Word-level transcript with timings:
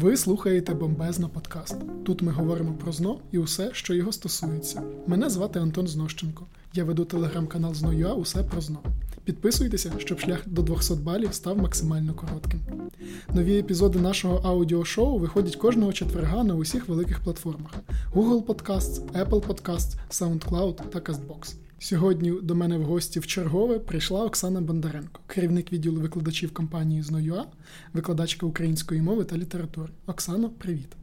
Ви 0.00 0.16
слухаєте 0.16 0.74
Бомбезна 0.74 1.28
подкаст. 1.28 1.76
Тут 2.04 2.22
ми 2.22 2.32
говоримо 2.32 2.72
про 2.72 2.92
зно 2.92 3.20
і 3.32 3.38
усе, 3.38 3.70
що 3.72 3.94
його 3.94 4.12
стосується. 4.12 4.82
Мене 5.06 5.30
звати 5.30 5.58
Антон 5.58 5.88
Знощенко. 5.88 6.46
Я 6.74 6.84
веду 6.84 7.04
телеграм-канал 7.04 7.74
Зно.ua 7.74 8.12
Усе 8.12 8.42
про 8.42 8.60
зно. 8.60 8.78
Підписуйтеся, 9.24 9.92
щоб 9.98 10.20
шлях 10.20 10.42
до 10.46 10.62
200 10.62 10.94
балів 10.94 11.34
став 11.34 11.58
максимально 11.58 12.14
коротким. 12.14 12.60
Нові 13.34 13.58
епізоди 13.58 13.98
нашого 13.98 14.40
аудіошоу 14.44 15.18
виходять 15.18 15.56
кожного 15.56 15.92
четверга 15.92 16.44
на 16.44 16.54
усіх 16.54 16.88
великих 16.88 17.20
платформах: 17.20 17.72
Google 18.14 18.44
Podcasts, 18.44 19.24
Apple 19.24 19.46
Podcasts, 19.46 19.94
SoundCloud 20.10 20.74
та 20.74 20.98
CastBox. 20.98 21.54
Сьогодні 21.80 22.30
до 22.42 22.54
мене 22.54 22.78
в 22.78 22.84
гості 22.84 23.20
в 23.20 23.26
чергове 23.26 23.78
прийшла 23.78 24.24
Оксана 24.24 24.60
Бондаренко, 24.60 25.20
керівник 25.26 25.72
відділу 25.72 26.00
викладачів 26.00 26.54
компанії 26.54 27.02
«Зно.ua», 27.02 27.44
викладачка 27.92 28.46
української 28.46 29.02
мови 29.02 29.24
та 29.24 29.36
літератури. 29.36 29.92
Оксано, 30.06 30.50
привіт. 30.50 30.96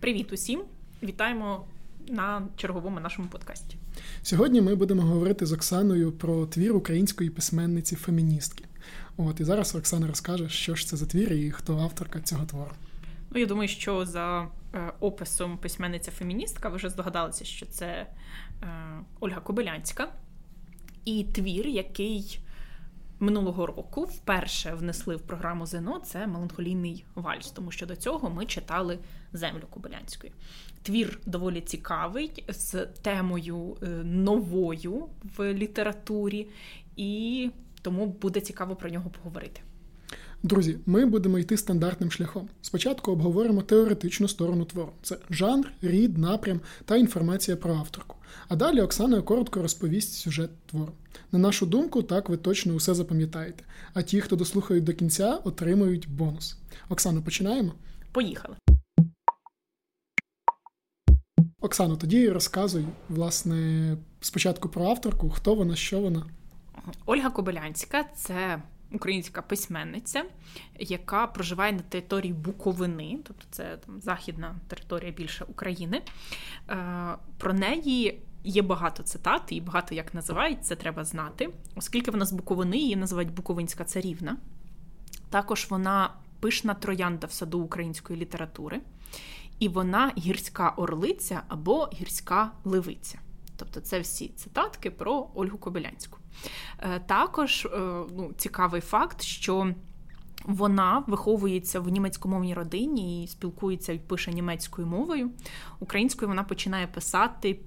Привіт 0.00 0.32
усім! 0.32 0.62
Вітаємо 1.02 1.64
на 2.08 2.42
черговому 2.56 3.00
нашому 3.00 3.28
подкасті. 3.28 3.76
Сьогодні 4.22 4.60
ми 4.60 4.74
будемо 4.74 5.02
говорити 5.02 5.46
з 5.46 5.52
Оксаною 5.52 6.12
про 6.12 6.46
твір 6.46 6.76
української 6.76 7.30
письменниці 7.30 7.96
феміністки. 7.96 8.64
От 9.16 9.40
і 9.40 9.44
зараз 9.44 9.74
Оксана 9.74 10.06
розкаже, 10.06 10.48
що 10.48 10.74
ж 10.74 10.86
це 10.86 10.96
за 10.96 11.06
твір 11.06 11.32
і 11.32 11.50
хто 11.50 11.78
авторка 11.78 12.20
цього 12.20 12.44
твору. 12.44 12.70
Ну, 13.30 13.40
я 13.40 13.46
думаю, 13.46 13.68
що 13.68 14.06
за 14.06 14.48
е, 14.74 14.92
описом 15.00 15.58
письменниця-феміністка 15.62 16.68
ви 16.68 16.76
вже 16.76 16.88
здогадалися, 16.88 17.44
що 17.44 17.66
це 17.66 18.06
Ольга 19.20 19.40
Кобилянська. 19.40 20.08
І 21.04 21.24
твір, 21.24 21.66
який 21.66 22.40
минулого 23.20 23.66
року 23.66 24.04
вперше 24.04 24.74
внесли 24.74 25.16
в 25.16 25.20
програму 25.20 25.66
ЗНО, 25.66 26.00
це 26.04 26.26
меланхолійний 26.26 27.04
вальс, 27.14 27.50
тому 27.50 27.70
що 27.70 27.86
до 27.86 27.96
цього 27.96 28.30
ми 28.30 28.46
читали 28.46 28.98
землю 29.32 29.62
Кобилянської. 29.70 30.32
Твір 30.82 31.18
доволі 31.26 31.60
цікавий 31.60 32.44
з 32.48 32.86
темою 32.86 33.76
е, 33.82 33.86
новою 34.04 35.06
в 35.36 35.54
літературі, 35.54 36.46
і 36.96 37.50
тому 37.82 38.06
буде 38.06 38.40
цікаво 38.40 38.76
про 38.76 38.90
нього 38.90 39.10
поговорити. 39.10 39.60
Друзі, 40.42 40.78
ми 40.86 41.06
будемо 41.06 41.38
йти 41.38 41.56
стандартним 41.56 42.10
шляхом. 42.10 42.48
Спочатку 42.62 43.12
обговоримо 43.12 43.62
теоретичну 43.62 44.28
сторону 44.28 44.64
твору: 44.64 44.92
це 45.02 45.16
жанр, 45.30 45.72
рід, 45.82 46.18
напрям 46.18 46.60
та 46.84 46.96
інформація 46.96 47.56
про 47.56 47.74
авторку. 47.74 48.16
А 48.48 48.56
далі 48.56 48.80
Оксана 48.80 49.22
коротко 49.22 49.62
розповість 49.62 50.12
сюжет 50.14 50.66
твору. 50.66 50.92
На 51.32 51.38
нашу 51.38 51.66
думку, 51.66 52.02
так 52.02 52.28
ви 52.28 52.36
точно 52.36 52.74
усе 52.74 52.94
запам'ятаєте. 52.94 53.64
А 53.94 54.02
ті, 54.02 54.20
хто 54.20 54.36
дослухають 54.36 54.84
до 54.84 54.92
кінця, 54.92 55.34
отримують 55.44 56.10
бонус. 56.10 56.56
Оксано, 56.88 57.22
починаємо? 57.22 57.72
Поїхали. 58.12 58.56
Оксано, 61.60 61.96
тоді 61.96 62.28
розказуй, 62.28 62.84
власне, 63.08 63.96
спочатку 64.20 64.68
про 64.68 64.86
авторку, 64.86 65.30
хто 65.30 65.54
вона, 65.54 65.76
що 65.76 66.00
вона. 66.00 66.26
Ольга 67.06 67.30
Кобилянська 67.30 68.04
це 68.04 68.62
українська 68.94 69.42
письменниця, 69.42 70.24
яка 70.78 71.26
проживає 71.26 71.72
на 71.72 71.78
території 71.78 72.32
Буковини, 72.32 73.18
тобто 73.24 73.44
це 73.50 73.78
там 73.86 74.00
західна 74.00 74.56
територія 74.68 75.12
більше 75.12 75.44
України. 75.44 76.02
Е, 76.70 77.16
про 77.38 77.52
неї 77.52 78.22
є 78.44 78.62
багато 78.62 79.02
цитат, 79.02 79.42
і 79.48 79.60
багато 79.60 79.94
як 79.94 80.14
називають, 80.14 80.64
це 80.64 80.76
треба 80.76 81.04
знати, 81.04 81.50
оскільки 81.76 82.10
вона 82.10 82.24
з 82.24 82.32
Буковини, 82.32 82.78
її 82.78 82.96
називають 82.96 83.32
Буковинська 83.34 83.84
царівна. 83.84 84.36
Також 85.30 85.66
вона 85.70 86.10
пишна 86.40 86.74
троянда 86.74 87.26
в 87.26 87.32
саду 87.32 87.60
української 87.60 88.20
літератури, 88.20 88.80
і 89.58 89.68
вона 89.68 90.12
гірська 90.18 90.68
орлиця 90.68 91.42
або 91.48 91.90
гірська 91.94 92.50
ливиця. 92.64 93.18
Тобто 93.62 93.80
це 93.80 94.00
всі 94.00 94.28
цитатки 94.28 94.90
про 94.90 95.28
Ольгу 95.34 95.58
Кобилянську. 95.58 96.18
Е, 96.78 97.00
також 97.06 97.64
е, 97.66 97.78
ну, 98.16 98.32
цікавий 98.36 98.80
факт, 98.80 99.22
що 99.22 99.74
вона 100.44 101.04
виховується 101.06 101.80
в 101.80 101.88
німецькомовній 101.88 102.54
родині 102.54 103.24
і 103.24 103.26
спілкується 103.26 103.92
і 103.92 103.98
пише 103.98 104.32
німецькою 104.32 104.86
мовою. 104.86 105.30
Українською 105.80 106.28
вона 106.28 106.44
починає 106.44 106.86
писати. 106.86 107.58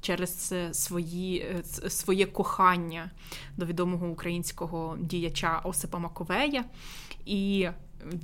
Через 0.00 0.54
свої, 0.72 1.38
е, 1.38 1.90
своє 1.90 2.26
кохання 2.26 3.10
до 3.56 3.66
відомого 3.66 4.08
українського 4.08 4.96
діяча 5.00 5.60
Осипа 5.64 5.98
Маковея, 5.98 6.64
і 7.26 7.68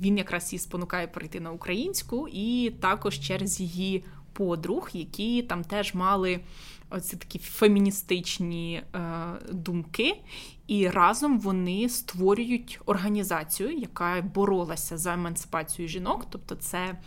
він 0.01 0.17
якраз 0.17 0.53
її 0.53 0.59
спонукає 0.59 1.07
перейти 1.07 1.39
на 1.39 1.51
українську, 1.51 2.27
і 2.27 2.73
також 2.79 3.19
через 3.19 3.59
її 3.59 4.03
подруг, 4.33 4.89
які 4.93 5.43
там 5.43 5.63
теж 5.63 5.93
мали 5.93 6.39
оці 6.89 7.17
такі 7.17 7.39
феміністичні 7.39 8.73
е, 8.75 9.01
думки, 9.51 10.21
і 10.67 10.89
разом 10.89 11.39
вони 11.39 11.89
створюють 11.89 12.79
організацію, 12.85 13.71
яка 13.71 14.21
боролася 14.21 14.97
за 14.97 15.13
емансипацію 15.13 15.87
жінок, 15.87 16.27
тобто 16.29 16.55
це 16.55 16.97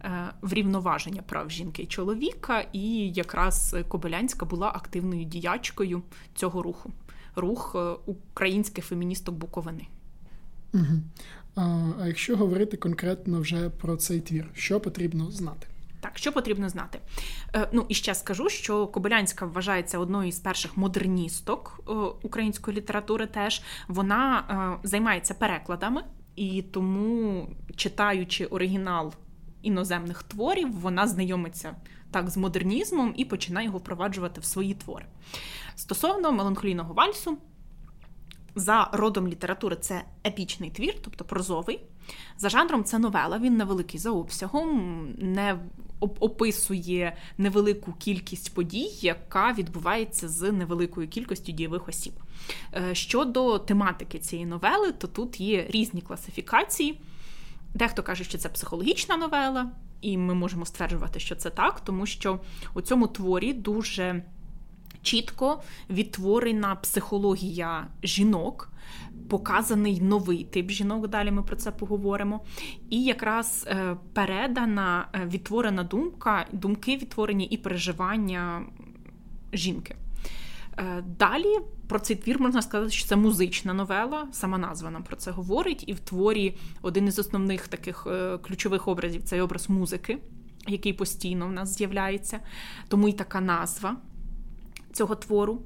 е, 0.00 0.30
врівноваження 0.40 1.22
прав 1.22 1.50
жінки 1.50 1.82
і 1.82 1.86
чоловіка, 1.86 2.64
і 2.72 3.10
якраз 3.10 3.76
Кобилянська 3.88 4.46
була 4.46 4.68
активною 4.68 5.24
діячкою 5.24 6.02
цього 6.34 6.62
руху, 6.62 6.92
рух 7.36 7.76
е, 7.78 7.96
українських 8.06 8.84
феміністок 8.84 9.34
Буковини. 9.34 9.86
Угу. 10.74 11.02
А, 11.54 11.92
а 12.00 12.06
якщо 12.06 12.36
говорити 12.36 12.76
конкретно 12.76 13.40
вже 13.40 13.70
про 13.70 13.96
цей 13.96 14.20
твір, 14.20 14.50
що 14.54 14.80
потрібно 14.80 15.30
знати? 15.30 15.67
Так, 16.00 16.18
що 16.18 16.32
потрібно 16.32 16.68
знати? 16.68 17.00
Е, 17.54 17.68
ну 17.72 17.86
і 17.88 17.94
ще 17.94 18.14
скажу, 18.14 18.48
що 18.48 18.86
Кобилянська 18.86 19.46
вважається 19.46 19.98
одною 19.98 20.28
із 20.28 20.38
перших 20.38 20.76
модерністок 20.76 21.80
е, 21.88 21.92
української 22.22 22.76
літератури. 22.76 23.26
Теж 23.26 23.62
вона 23.88 24.38
е, 24.82 24.88
займається 24.88 25.34
перекладами, 25.34 26.04
і 26.36 26.62
тому, 26.62 27.48
читаючи 27.76 28.46
оригінал 28.46 29.14
іноземних 29.62 30.22
творів, 30.22 30.72
вона 30.72 31.06
знайомиться 31.06 31.76
так 32.10 32.30
з 32.30 32.36
модернізмом 32.36 33.14
і 33.16 33.24
починає 33.24 33.66
його 33.66 33.78
впроваджувати 33.78 34.40
в 34.40 34.44
свої 34.44 34.74
твори. 34.74 35.04
Стосовно 35.74 36.32
меланхолійного 36.32 36.94
вальсу, 36.94 37.38
за 38.54 38.90
родом 38.92 39.28
літератури 39.28 39.76
це 39.76 40.04
епічний 40.26 40.70
твір, 40.70 40.94
тобто 41.02 41.24
прозовий. 41.24 41.80
За 42.38 42.48
жанром 42.48 42.84
це 42.84 42.98
новела, 42.98 43.38
він 43.38 43.56
невеликий 43.56 44.00
за 44.00 44.10
обсягом, 44.10 45.08
не 45.18 45.58
описує 46.00 47.16
невелику 47.38 47.92
кількість 47.92 48.54
подій, 48.54 48.90
яка 49.00 49.52
відбувається 49.52 50.28
з 50.28 50.52
невеликою 50.52 51.08
кількістю 51.08 51.52
дієвих 51.52 51.88
осіб. 51.88 52.12
Е, 52.74 52.94
щодо 52.94 53.58
тематики 53.58 54.18
цієї 54.18 54.46
новели, 54.46 54.92
то 54.92 55.06
тут 55.06 55.40
є 55.40 55.66
різні 55.70 56.00
класифікації. 56.00 57.00
Дехто 57.74 58.02
каже, 58.02 58.24
що 58.24 58.38
це 58.38 58.48
психологічна 58.48 59.16
новела, 59.16 59.70
і 60.00 60.18
ми 60.18 60.34
можемо 60.34 60.66
стверджувати, 60.66 61.20
що 61.20 61.36
це 61.36 61.50
так, 61.50 61.80
тому 61.80 62.06
що 62.06 62.40
у 62.74 62.80
цьому 62.80 63.06
творі 63.06 63.52
дуже 63.52 64.22
чітко 65.02 65.62
відтворена 65.90 66.74
психологія 66.74 67.86
жінок, 68.02 68.72
показаний 69.28 70.00
новий 70.00 70.44
тип 70.44 70.70
жінок. 70.70 71.08
Далі 71.08 71.30
ми 71.30 71.42
про 71.42 71.56
це 71.56 71.70
поговоримо. 71.70 72.40
І 72.90 73.04
якраз 73.04 73.66
е, 73.68 73.96
передана 74.12 75.08
е, 75.12 75.26
відтворена 75.26 75.84
думка, 75.84 76.46
думки 76.52 76.96
відтворені 76.96 77.44
і 77.44 77.56
переживання 77.56 78.62
жінки. 79.52 79.96
Е, 80.78 81.04
далі 81.18 81.58
про 81.88 81.98
цей 81.98 82.16
твір 82.16 82.40
можна 82.40 82.62
сказати, 82.62 82.90
що 82.92 83.08
це 83.08 83.16
музична 83.16 83.74
новела, 83.74 84.28
сама 84.32 84.58
назва 84.58 84.90
нам 84.90 85.02
про 85.02 85.16
це 85.16 85.30
говорить, 85.30 85.84
і 85.86 85.92
в 85.92 86.00
творі 86.00 86.54
один 86.82 87.06
із 87.06 87.18
основних 87.18 87.68
таких 87.68 88.06
ключових 88.42 88.88
образів 88.88 89.22
це 89.22 89.42
образ 89.42 89.70
музики, 89.70 90.18
який 90.66 90.92
постійно 90.92 91.46
в 91.46 91.52
нас 91.52 91.76
з'являється, 91.76 92.40
тому 92.88 93.08
і 93.08 93.12
така 93.12 93.40
назва 93.40 93.96
цього 94.98 95.14
твору. 95.14 95.62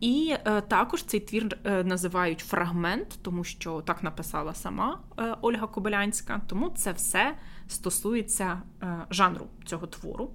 І 0.00 0.34
е, 0.44 0.60
також 0.60 1.02
цей 1.02 1.20
твір 1.20 1.58
е, 1.64 1.84
називають 1.84 2.40
фрагмент, 2.40 3.18
тому 3.22 3.44
що 3.44 3.80
так 3.80 4.02
написала 4.02 4.54
сама 4.54 5.00
е, 5.18 5.36
Ольга 5.40 5.66
Кобилянська. 5.66 6.40
Тому 6.46 6.70
це 6.70 6.92
все 6.92 7.36
стосується 7.68 8.62
е, 8.82 9.06
жанру 9.10 9.46
цього 9.64 9.86
твору. 9.86 10.30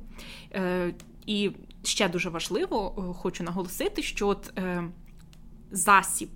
Е, 0.53 0.93
і 1.25 1.51
ще 1.83 2.09
дуже 2.09 2.29
важливо, 2.29 2.95
е, 2.97 3.13
хочу 3.13 3.43
наголосити, 3.43 4.03
що 4.03 4.27
от 4.27 4.53
засіб 5.71 6.29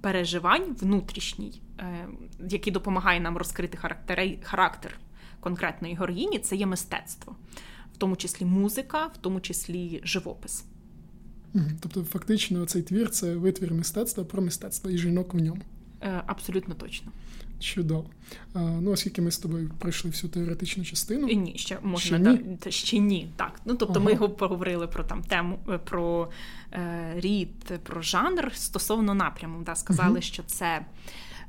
переживань 0.00 0.76
внутрішній, 0.80 1.62
який 2.48 2.72
допомагає 2.72 3.20
нам 3.20 3.36
розкрити 3.36 3.78
характер 4.42 5.00
конкретної 5.40 5.94
героїні, 5.94 6.38
це 6.38 6.56
є 6.56 6.66
мистецтво, 6.66 7.36
в 7.94 7.96
тому 7.96 8.16
числі 8.16 8.44
музика, 8.44 9.06
в 9.06 9.16
тому 9.16 9.40
числі 9.40 10.00
живопис. 10.04 10.64
Тобто, 11.80 12.04
фактично, 12.04 12.66
цей 12.66 12.82
твір 12.82 13.10
це 13.10 13.36
витвір 13.36 13.74
мистецтва 13.74 14.24
про 14.24 14.42
мистецтво 14.42 14.90
і 14.90 14.98
жінок 14.98 15.34
в 15.34 15.36
ньому. 15.36 15.62
Е, 16.02 16.22
абсолютно 16.26 16.74
точно. 16.74 17.12
Чудово. 17.60 18.06
Ну, 18.54 18.90
оскільки 18.90 19.22
ми 19.22 19.30
з 19.30 19.38
тобою 19.38 19.70
пройшли 19.78 20.10
всю 20.10 20.30
теоретичну 20.30 20.84
частину. 20.84 21.28
І 21.28 21.36
Ні, 21.36 21.52
ще 21.56 21.78
можна 21.82 22.18
ще 22.18 22.18
ні? 22.18 22.56
Та, 22.56 22.70
ще 22.70 22.98
ні. 22.98 23.28
Так. 23.36 23.60
Ну 23.64 23.74
тобто 23.74 24.00
ага. 24.00 24.20
ми 24.20 24.28
поговорили 24.28 24.86
про 24.86 25.04
там 25.04 25.22
тему 25.22 25.58
е, 25.68 25.78
про 25.78 26.30
е, 26.72 27.12
рід, 27.16 27.80
про 27.82 28.02
жанр 28.02 28.52
стосовно 28.54 29.14
напряму. 29.14 29.62
Да, 29.64 29.74
Сказали, 29.74 30.12
угу. 30.12 30.20
що 30.20 30.42
це 30.42 30.86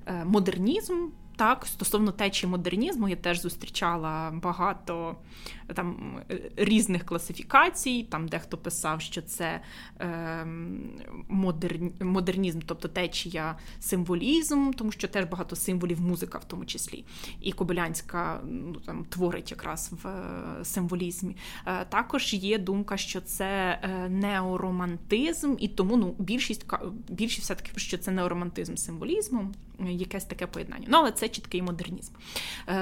е, 0.06 0.25
модернізм. 0.25 0.94
Так, 1.35 1.65
стосовно 1.65 2.11
течії 2.11 2.49
модернізму, 2.51 3.09
я 3.09 3.15
теж 3.15 3.41
зустрічала 3.41 4.31
багато 4.31 5.15
там 5.73 6.19
різних 6.55 7.05
класифікацій. 7.05 8.07
Там 8.09 8.27
дехто 8.27 8.57
писав, 8.57 9.01
що 9.01 9.21
це 9.21 9.61
е, 9.99 10.45
модерн, 11.29 11.91
модернізм, 11.99 12.59
тобто 12.65 12.87
течія 12.87 13.57
символізм, 13.79 14.71
тому 14.71 14.91
що 14.91 15.07
теж 15.07 15.25
багато 15.25 15.55
символів 15.55 16.01
музика, 16.01 16.37
в 16.37 16.45
тому 16.45 16.65
числі. 16.65 17.05
І 17.41 17.51
Кобилянська 17.51 18.39
ну, 18.43 18.73
там 18.85 19.05
творить 19.05 19.51
якраз 19.51 19.91
в 20.03 20.07
е, 20.07 20.65
символізмі. 20.65 21.35
Е, 21.65 21.85
також 21.85 22.33
є 22.33 22.57
думка, 22.57 22.97
що 22.97 23.21
це 23.21 23.79
е, 23.81 24.09
неоромантизм, 24.09 25.55
і 25.59 25.67
тому 25.67 25.97
ну, 25.97 26.15
більшість 26.19 26.65
більшість 27.09 27.43
все 27.43 27.55
таки 27.55 27.79
що 27.79 27.97
це 27.97 28.11
неоромантизм 28.11 28.75
символізмом, 28.75 29.53
якесь 29.89 30.25
таке 30.25 30.48
поєднання. 30.48 30.88
Ну 30.89 30.98
але 30.98 31.12
це 31.12 31.30
чіткий 31.30 31.62
модернізм. 31.62 32.13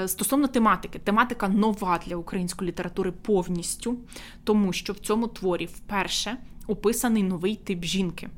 Стосовно 0.05 0.47
тематики, 0.47 0.99
тематика 0.99 1.47
нова 1.47 1.99
для 2.07 2.15
української 2.15 2.71
літератури 2.71 3.11
повністю, 3.11 3.97
тому 4.43 4.73
що 4.73 4.93
в 4.93 4.99
цьому 4.99 5.27
творі 5.27 5.65
вперше 5.65 6.37
описаний 6.67 7.23
новий 7.23 7.55
тип 7.55 7.83
жінки. 7.83 8.29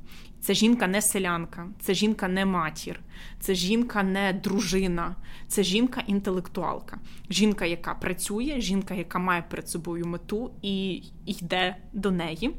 Це 0.42 0.54
жінка 0.54 0.88
не 0.88 1.02
селянка, 1.02 1.68
це 1.80 1.94
жінка 1.94 2.28
не 2.28 2.46
матір, 2.46 3.00
це 3.40 3.56
жінка 3.56 4.04
не 4.04 4.34
дружина, 4.34 5.16
це 5.48 5.64
жінка 5.64 6.04
інтелектуалка. 6.08 7.00
Жінка, 7.30 7.66
яка 7.66 7.94
працює, 7.94 8.56
жінка, 8.58 8.94
яка 8.94 9.20
має 9.20 9.42
перед 9.50 9.70
собою 9.70 10.06
мету 10.06 10.52
і 10.62 11.04
йде 11.26 11.76
до 11.94 12.12
неї. 12.12 12.52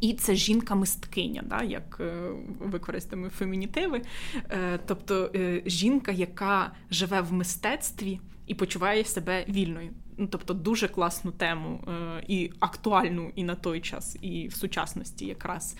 І 0.00 0.14
це 0.14 0.34
жінка-мисткиня, 0.34 1.42
да, 1.46 1.62
як 1.62 1.96
е, 2.00 2.30
використаємо 2.58 3.28
фемінітиви. 3.28 4.02
Е, 4.50 4.80
тобто 4.86 5.30
е, 5.34 5.62
жінка, 5.66 6.12
яка 6.12 6.72
живе 6.90 7.20
в 7.20 7.32
мистецтві 7.32 8.20
і 8.46 8.54
почуває 8.54 9.04
себе 9.04 9.44
вільною. 9.48 9.90
Ну, 10.16 10.26
тобто 10.26 10.54
дуже 10.54 10.88
класну 10.88 11.30
тему 11.30 11.80
і 12.28 12.50
актуальну 12.60 13.32
і 13.34 13.44
на 13.44 13.54
той 13.54 13.80
час, 13.80 14.16
і 14.20 14.48
в 14.48 14.54
сучасності 14.54 15.26
якраз 15.26 15.76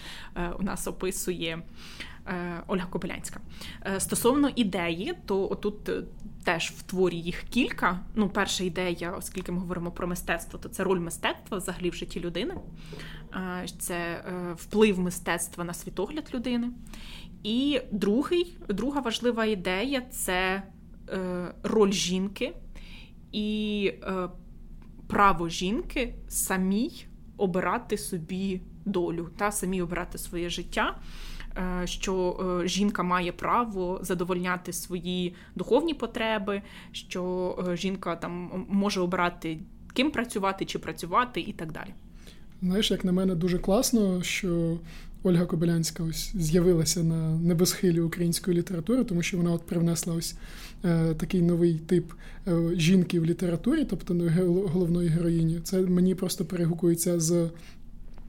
у 0.58 0.62
нас 0.62 0.87
описує 0.87 1.62
Ольга 2.67 2.87
Кобилянська. 2.87 3.40
Стосовно 3.99 4.49
ідеї, 4.56 5.14
то 5.26 5.50
отут 5.50 5.90
теж 6.44 6.70
в 6.70 6.82
творі 6.82 7.17
їх 7.17 7.43
кілька. 7.50 8.00
Ну, 8.14 8.28
перша 8.28 8.64
ідея, 8.64 9.14
оскільки 9.19 9.52
ми 9.52 9.58
говоримо 9.58 9.90
про 9.90 10.06
мистецтво, 10.06 10.58
то 10.58 10.69
це 10.69 10.84
роль 10.84 10.99
мистецтва 10.99 11.58
взагалі 11.58 11.90
в 11.90 11.94
житті 11.94 12.20
людини, 12.20 12.55
це 13.79 14.25
вплив 14.56 15.00
мистецтва 15.00 15.65
на 15.65 15.75
світогляд 15.75 16.31
людини. 16.35 16.71
І 17.43 17.81
другий, 17.93 18.56
друга 18.69 19.00
важлива 19.00 19.44
ідея 19.44 20.00
це 20.00 20.62
роль 21.62 21.93
жінки 21.93 22.55
і 23.32 23.93
е, 24.03 24.29
право 25.09 25.49
жінки 25.49 26.15
самій 26.29 27.06
обирати 27.37 27.99
собі 27.99 28.61
долю 28.85 29.29
та 29.37 29.53
самі 29.53 29.82
обирати 29.82 30.19
своє 30.19 30.50
життя. 30.50 30.99
Е, 31.59 31.87
що 31.87 32.37
е, 32.62 32.69
жінка 32.69 33.03
має 33.03 33.32
право 33.32 33.99
задовольняти 34.03 34.73
свої 34.73 35.35
духовні 35.55 35.94
потреби, 35.94 36.62
що 36.93 37.55
е, 37.69 37.77
жінка 37.77 38.17
там 38.17 38.67
може 38.69 39.00
обирати 39.00 39.61
ким 39.94 40.11
працювати 40.11 40.65
чи 40.65 40.79
працювати, 40.79 41.41
і 41.41 41.53
так 41.53 41.73
далі. 41.73 41.94
Знаєш, 42.62 42.90
як 42.90 43.04
на 43.04 43.12
мене 43.12 43.34
дуже 43.34 43.58
класно, 43.58 44.22
що 44.22 44.78
Ольга 45.22 45.46
Кобилянська 45.46 46.04
ось 46.04 46.32
з'явилася 46.36 47.02
на 47.02 47.38
небосхилі 47.38 48.00
української 48.00 48.56
літератури, 48.56 49.04
тому 49.04 49.22
що 49.22 49.36
вона 49.36 49.52
от 49.52 49.62
привнесла 49.62 50.14
ось 50.14 50.34
е, 50.84 51.14
такий 51.14 51.42
новий 51.42 51.74
тип 51.74 52.12
е, 52.48 52.52
жінки 52.76 53.20
в 53.20 53.24
літературі, 53.24 53.86
тобто 53.90 54.14
головної 54.72 55.08
героїні. 55.08 55.60
Це 55.64 55.80
мені 55.80 56.14
просто 56.14 56.44
перегукується 56.44 57.20
з 57.20 57.48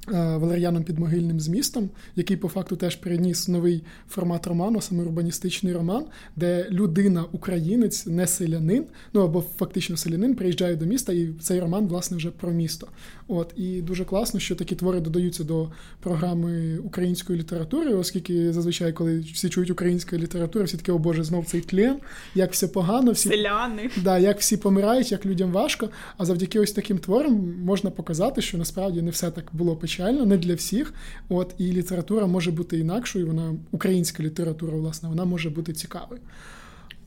Е, 0.07 0.37
Валеріаном 0.37 0.83
Підмогильним 0.83 1.39
змістом, 1.39 1.89
який 2.15 2.37
по 2.37 2.47
факту 2.47 2.75
теж 2.75 2.95
приніс 2.95 3.47
новий 3.47 3.83
формат 4.09 4.47
роману, 4.47 4.81
саме 4.81 5.03
урбаністичний 5.03 5.73
роман, 5.73 6.05
де 6.35 6.67
людина, 6.71 7.25
українець, 7.31 8.05
не 8.05 8.27
селянин, 8.27 8.85
ну 9.13 9.21
або 9.21 9.41
фактично 9.57 9.97
селянин, 9.97 10.35
приїжджає 10.35 10.75
до 10.75 10.85
міста, 10.85 11.13
і 11.13 11.27
цей 11.41 11.59
роман, 11.59 11.87
власне, 11.87 12.17
вже 12.17 12.31
про 12.31 12.51
місто. 12.51 12.87
От 13.27 13.53
і 13.55 13.81
дуже 13.81 14.05
класно, 14.05 14.39
що 14.39 14.55
такі 14.55 14.75
твори 14.75 14.99
додаються 14.99 15.43
до 15.43 15.71
програми 15.99 16.77
української 16.77 17.39
літератури, 17.39 17.93
оскільки 17.93 18.53
зазвичай, 18.53 18.93
коли 18.93 19.19
всі 19.19 19.49
чують 19.49 19.69
українська 19.69 20.17
література, 20.17 20.65
всі 20.65 20.77
таки, 20.77 20.91
о 20.91 20.97
Боже, 20.97 21.23
знов 21.23 21.45
цей 21.45 21.61
тлен, 21.61 21.97
як 22.35 22.51
все 22.51 22.67
погано, 22.67 23.11
всі 23.11 23.29
селяни, 23.29 23.89
да, 24.03 24.17
як 24.17 24.39
всі 24.39 24.57
помирають, 24.57 25.11
як 25.11 25.25
людям 25.25 25.51
важко. 25.51 25.89
А 26.17 26.25
завдяки 26.25 26.59
ось 26.59 26.71
таким 26.71 26.97
творам 26.97 27.55
можна 27.63 27.89
показати, 27.89 28.41
що 28.41 28.57
насправді 28.57 29.01
не 29.01 29.11
все 29.11 29.31
так 29.31 29.45
було 29.53 29.75
печально, 29.91 30.25
не 30.25 30.37
для 30.37 30.55
всіх. 30.55 30.93
От 31.29 31.55
і 31.57 31.71
література 31.71 32.27
може 32.27 32.51
бути 32.51 32.79
інакшою. 32.79 33.27
Вона 33.27 33.55
українська 33.71 34.23
література, 34.23 34.77
власне, 34.77 35.09
вона 35.09 35.25
може 35.25 35.49
бути 35.49 35.73
цікавою. 35.73 36.21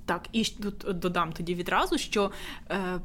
Так, 0.07 0.29
і 0.33 0.45
тут 0.45 0.99
додам 0.99 1.33
тоді 1.33 1.55
відразу, 1.55 1.99
що 1.99 2.31
е, 2.71 3.01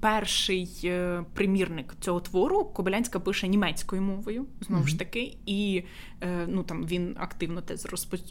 перший 0.00 0.80
е, 0.84 1.24
примірник 1.34 1.94
цього 2.00 2.20
твору 2.20 2.64
Кобилянська 2.64 3.20
пише 3.20 3.48
німецькою 3.48 4.02
мовою, 4.02 4.46
знову 4.60 4.82
mm-hmm. 4.82 4.88
ж 4.88 4.98
таки, 4.98 5.36
і 5.46 5.82
е, 6.20 6.46
ну 6.48 6.62
там 6.62 6.86
він 6.86 7.16
активно 7.18 7.60
теж 7.60 7.80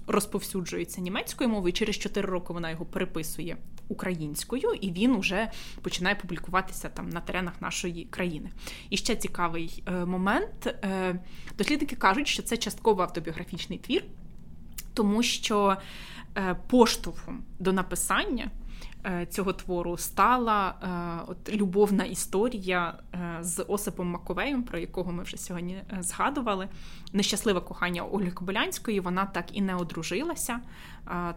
розповсюджується 0.07 1.01
німецькою 1.01 1.49
мовою. 1.49 1.73
Через 1.73 1.97
4 1.97 2.27
роки 2.27 2.53
вона 2.53 2.71
його 2.71 2.85
переписує 2.85 3.57
українською, 3.87 4.73
і 4.81 4.91
він 4.91 5.15
уже 5.15 5.51
починає 5.81 6.15
публікуватися 6.15 6.89
там 6.89 7.09
на 7.09 7.21
теренах 7.21 7.61
нашої 7.61 8.05
країни. 8.05 8.49
І 8.89 8.97
ще 8.97 9.15
цікавий 9.15 9.83
е, 9.87 10.05
момент: 10.05 10.75
дослідники 11.57 11.95
кажуть, 11.95 12.27
що 12.27 12.43
це 12.43 12.57
частково 12.57 13.01
автобіографічний 13.01 13.79
твір, 13.79 14.03
тому 14.93 15.23
що 15.23 15.77
поштовхом 16.67 17.43
до 17.59 17.73
написання. 17.73 18.51
Е, 19.07 19.25
цього 19.25 19.53
твору 19.53 19.97
стала 19.97 20.75
е, 20.83 21.31
от 21.31 21.53
любовна 21.53 22.03
історія 22.03 22.93
е, 23.13 23.37
з 23.41 23.63
Осипом 23.63 24.07
Маковеєм, 24.07 24.63
про 24.63 24.79
якого 24.79 25.11
ми 25.11 25.23
вже 25.23 25.37
сьогодні 25.37 25.81
згадували. 25.99 26.67
Нещасливе 27.13 27.61
кохання 27.61 28.03
Ольги 28.03 28.31
Кобилянської. 28.31 28.99
Вона 28.99 29.25
так 29.25 29.45
і 29.57 29.61
не 29.61 29.75
одружилася, 29.75 30.59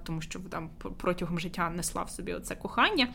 тому 0.02 0.20
що 0.20 0.40
там 0.40 0.70
протягом 0.96 1.38
життя 1.38 1.70
несла 1.70 2.02
в 2.02 2.10
собі 2.10 2.32
оце 2.32 2.54
кохання. 2.54 3.08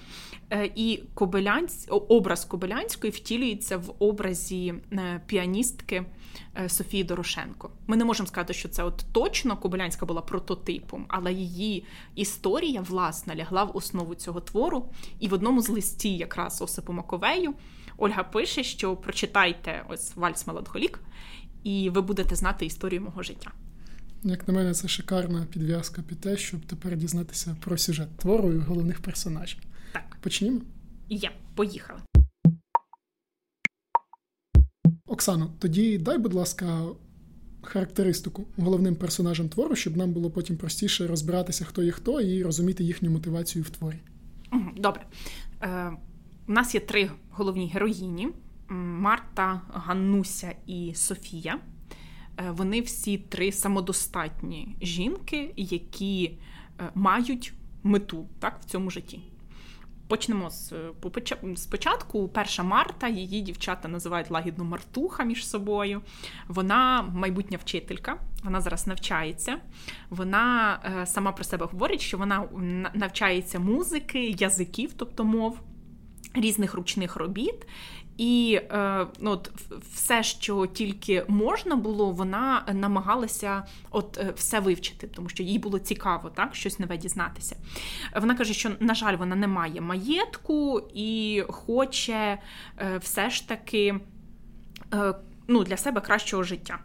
І 0.75 1.03
Кобилянсь, 1.13 1.87
образ 1.89 2.45
Кобилянської 2.45 3.13
втілюється 3.13 3.77
в 3.77 3.93
образі 3.99 4.73
піаністки. 5.25 6.05
Софії 6.67 7.03
Дорошенко. 7.03 7.69
Ми 7.87 7.97
не 7.97 8.05
можемо 8.05 8.27
сказати, 8.27 8.53
що 8.53 8.69
це 8.69 8.83
от 8.83 9.05
точно 9.11 9.57
Кобилянська 9.57 10.05
була 10.05 10.21
прототипом, 10.21 11.05
але 11.07 11.33
її 11.33 11.85
історія 12.15 12.81
власна 12.81 13.35
лягла 13.35 13.63
в 13.63 13.77
основу 13.77 14.15
цього 14.15 14.41
твору. 14.45 14.89
І 15.19 15.27
в 15.27 15.33
одному 15.33 15.61
з 15.61 15.69
листі, 15.69 16.17
якраз 16.17 16.61
Осипу 16.61 16.93
Маковею, 16.93 17.53
Ольга 17.97 18.23
пише, 18.23 18.63
що 18.63 18.95
прочитайте 18.95 19.83
ось 19.89 20.15
Вальс 20.15 20.47
Меланхолік, 20.47 20.99
і 21.63 21.89
ви 21.89 22.01
будете 22.01 22.35
знати 22.35 22.65
історію 22.65 23.01
мого 23.01 23.23
життя. 23.23 23.51
Як 24.23 24.47
на 24.47 24.53
мене, 24.53 24.73
це 24.73 24.87
шикарна 24.87 25.45
підв'язка 25.51 26.01
під 26.01 26.19
те, 26.19 26.37
щоб 26.37 26.65
тепер 26.65 26.97
дізнатися 26.97 27.55
про 27.59 27.77
сюжет 27.77 28.17
твору 28.17 28.53
і 28.53 28.57
головних 28.57 29.01
персонажів. 29.01 29.59
Так. 29.93 30.17
Почнімо? 30.21 30.61
Є, 31.09 31.31
поїхали. 31.55 31.99
Оксано, 35.05 35.53
тоді 35.59 35.97
дай, 35.97 36.17
будь 36.17 36.33
ласка, 36.33 36.85
характеристику 37.61 38.45
головним 38.57 38.95
персонажам 38.95 39.49
твору, 39.49 39.75
щоб 39.75 39.97
нам 39.97 40.11
було 40.11 40.31
потім 40.31 40.57
простіше 40.57 41.07
розбиратися, 41.07 41.65
хто 41.65 41.83
є 41.83 41.91
хто, 41.91 42.21
і 42.21 42.43
розуміти 42.43 42.83
їхню 42.83 43.09
мотивацію 43.09 43.63
в 43.63 43.69
творі. 43.69 43.99
Добре. 44.75 45.05
Е, 45.61 45.91
У 46.47 46.51
нас 46.51 46.75
є 46.75 46.81
три 46.81 47.09
головні 47.31 47.71
героїні: 47.73 48.29
Марта, 48.69 49.61
Ганнуся 49.73 50.55
і 50.67 50.93
Софія. 50.95 51.59
Е, 52.37 52.51
вони 52.51 52.81
всі 52.81 53.17
три 53.17 53.51
самодостатні 53.51 54.75
жінки, 54.81 55.53
які 55.57 56.37
е, 56.79 56.89
мають 56.95 57.53
мету 57.83 58.27
так, 58.39 58.59
в 58.61 58.65
цьому 58.65 58.89
житті. 58.89 59.19
Почнемо 60.13 60.49
з 60.49 60.73
спочатку. 61.55 62.27
Перша 62.27 62.63
Марта, 62.63 63.07
її 63.07 63.41
дівчата 63.41 63.87
називають 63.87 64.31
лагідно 64.31 64.63
Мартуха 64.63 65.23
між 65.23 65.47
собою. 65.47 66.01
Вона 66.47 67.01
майбутня 67.01 67.57
вчителька, 67.61 68.17
вона 68.43 68.61
зараз 68.61 68.87
навчається. 68.87 69.57
Вона 70.09 70.79
е, 71.01 71.05
сама 71.05 71.31
про 71.31 71.43
себе 71.43 71.65
говорить, 71.65 72.01
що 72.01 72.17
вона 72.17 72.47
навчається 72.93 73.59
музики, 73.59 74.29
язиків, 74.29 74.93
тобто 74.97 75.23
мов, 75.23 75.59
різних 76.33 76.73
ручних 76.73 77.15
робіт. 77.15 77.67
І 78.17 78.59
е, 78.71 79.07
ну, 79.19 79.31
от, 79.31 79.51
все, 79.93 80.23
що 80.23 80.65
тільки 80.65 81.25
можна 81.27 81.75
було, 81.75 82.11
вона 82.11 82.63
намагалася 82.73 83.63
от 83.91 84.17
е, 84.17 84.33
все 84.35 84.59
вивчити, 84.59 85.07
тому 85.07 85.29
що 85.29 85.43
їй 85.43 85.59
було 85.59 85.79
цікаво 85.79 86.29
так, 86.29 86.55
щось 86.55 86.79
нове 86.79 86.97
дізнатися. 86.97 87.55
Вона 88.15 88.35
каже, 88.35 88.53
що, 88.53 88.71
на 88.79 88.95
жаль, 88.95 89.17
вона 89.17 89.35
не 89.35 89.47
має 89.47 89.81
маєтку 89.81 90.81
і 90.93 91.43
хоче 91.49 92.39
е, 92.77 92.97
все 92.97 93.29
ж 93.29 93.47
таки 93.47 93.99
е, 94.93 95.15
ну, 95.47 95.63
для 95.63 95.77
себе 95.77 96.01
кращого 96.01 96.43
життя. 96.43 96.79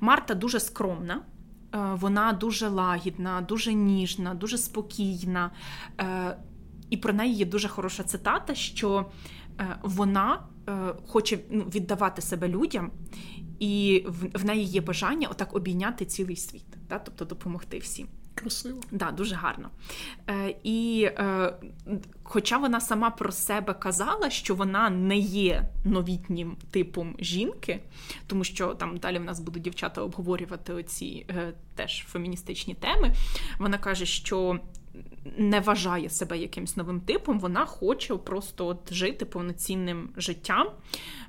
Марта 0.00 0.34
дуже 0.34 0.60
скромна. 0.60 1.20
Е, 1.74 1.78
вона 1.94 2.32
дуже 2.32 2.68
лагідна, 2.68 3.40
дуже 3.40 3.74
ніжна, 3.74 4.34
дуже 4.34 4.58
спокійна. 4.58 5.50
Е, 6.00 6.36
і 6.90 6.96
про 6.96 7.12
неї 7.12 7.34
є 7.34 7.44
дуже 7.44 7.68
хороша 7.68 8.02
цитата, 8.02 8.54
що 8.54 9.06
вона 9.82 10.38
хоче 11.06 11.38
ну, 11.50 11.64
віддавати 11.64 12.22
себе 12.22 12.48
людям, 12.48 12.90
і 13.58 14.04
в 14.34 14.44
неї 14.44 14.64
є 14.64 14.80
бажання 14.80 15.28
отак 15.28 15.54
обійняти 15.54 16.04
цілий 16.04 16.36
світ, 16.36 16.64
тобто 16.88 17.24
допомогти 17.24 17.78
всім. 17.78 18.08
Красиво. 18.34 18.80
Да, 18.90 19.10
дуже 19.10 19.34
гарно. 19.34 19.70
Е, 20.30 20.54
І 20.62 21.08
е, 21.18 21.54
хоча 22.22 22.58
вона 22.58 22.80
сама 22.80 23.10
про 23.10 23.32
себе 23.32 23.74
казала, 23.74 24.30
що 24.30 24.54
вона 24.54 24.90
не 24.90 25.16
є 25.18 25.68
новітнім 25.84 26.56
типом 26.70 27.16
жінки, 27.18 27.80
тому 28.26 28.44
що 28.44 28.74
там 28.74 28.96
далі 28.96 29.18
в 29.18 29.24
нас 29.24 29.40
будуть 29.40 29.62
дівчата 29.62 30.02
обговорювати 30.02 30.72
оці 30.72 31.26
е, 31.30 31.52
теж 31.74 32.04
феміністичні 32.08 32.74
теми, 32.74 33.14
вона 33.58 33.78
каже, 33.78 34.06
що. 34.06 34.60
Не 35.36 35.60
вважає 35.60 36.10
себе 36.10 36.38
якимсь 36.38 36.76
новим 36.76 37.00
типом, 37.00 37.40
вона 37.40 37.66
хоче 37.66 38.16
просто 38.16 38.66
от 38.66 38.92
жити 38.92 39.24
повноцінним 39.24 40.08
життям. 40.16 40.68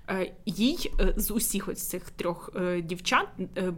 Е, 0.10 0.34
їй 0.46 0.92
е, 1.00 1.14
з 1.18 1.32
усіх 1.32 1.68
ось 1.68 1.88
цих 1.90 2.10
трьох 2.10 2.50
е, 2.56 2.82
дівчат 2.82 3.28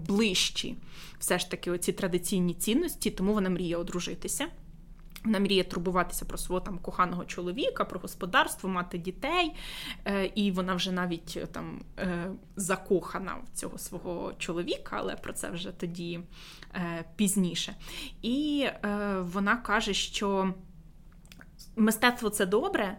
ближчі 0.08 0.76
все 1.20 1.40
ж 1.40 1.52
таки 1.52 1.72
оці 1.72 1.94
традиційні 1.94 2.54
цінності, 2.54 3.12
тому 3.12 3.34
вона 3.34 3.50
мріє 3.50 3.78
одружитися. 3.78 4.48
Вона 5.26 5.40
мріє 5.40 5.64
турбуватися 5.64 6.26
про 6.26 6.38
свого 6.38 6.62
там 6.62 6.78
коханого 6.80 7.26
чоловіка, 7.26 7.86
про 7.86 8.00
господарство, 8.00 8.70
мати 8.70 8.98
дітей, 8.98 9.56
і 10.36 10.52
вона 10.52 10.76
вже 10.76 10.92
навіть 10.92 11.40
там 11.52 11.82
закохана 12.56 13.36
в 13.36 13.58
цього 13.58 13.78
свого 13.78 14.34
чоловіка, 14.38 14.96
але 15.00 15.16
про 15.16 15.34
це 15.34 15.50
вже 15.50 15.72
тоді 15.72 16.20
пізніше. 17.16 17.76
І 18.22 18.68
вона 19.20 19.56
каже, 19.56 19.94
що 19.94 20.54
мистецтво 21.76 22.30
це 22.30 22.46
добре, 22.46 22.98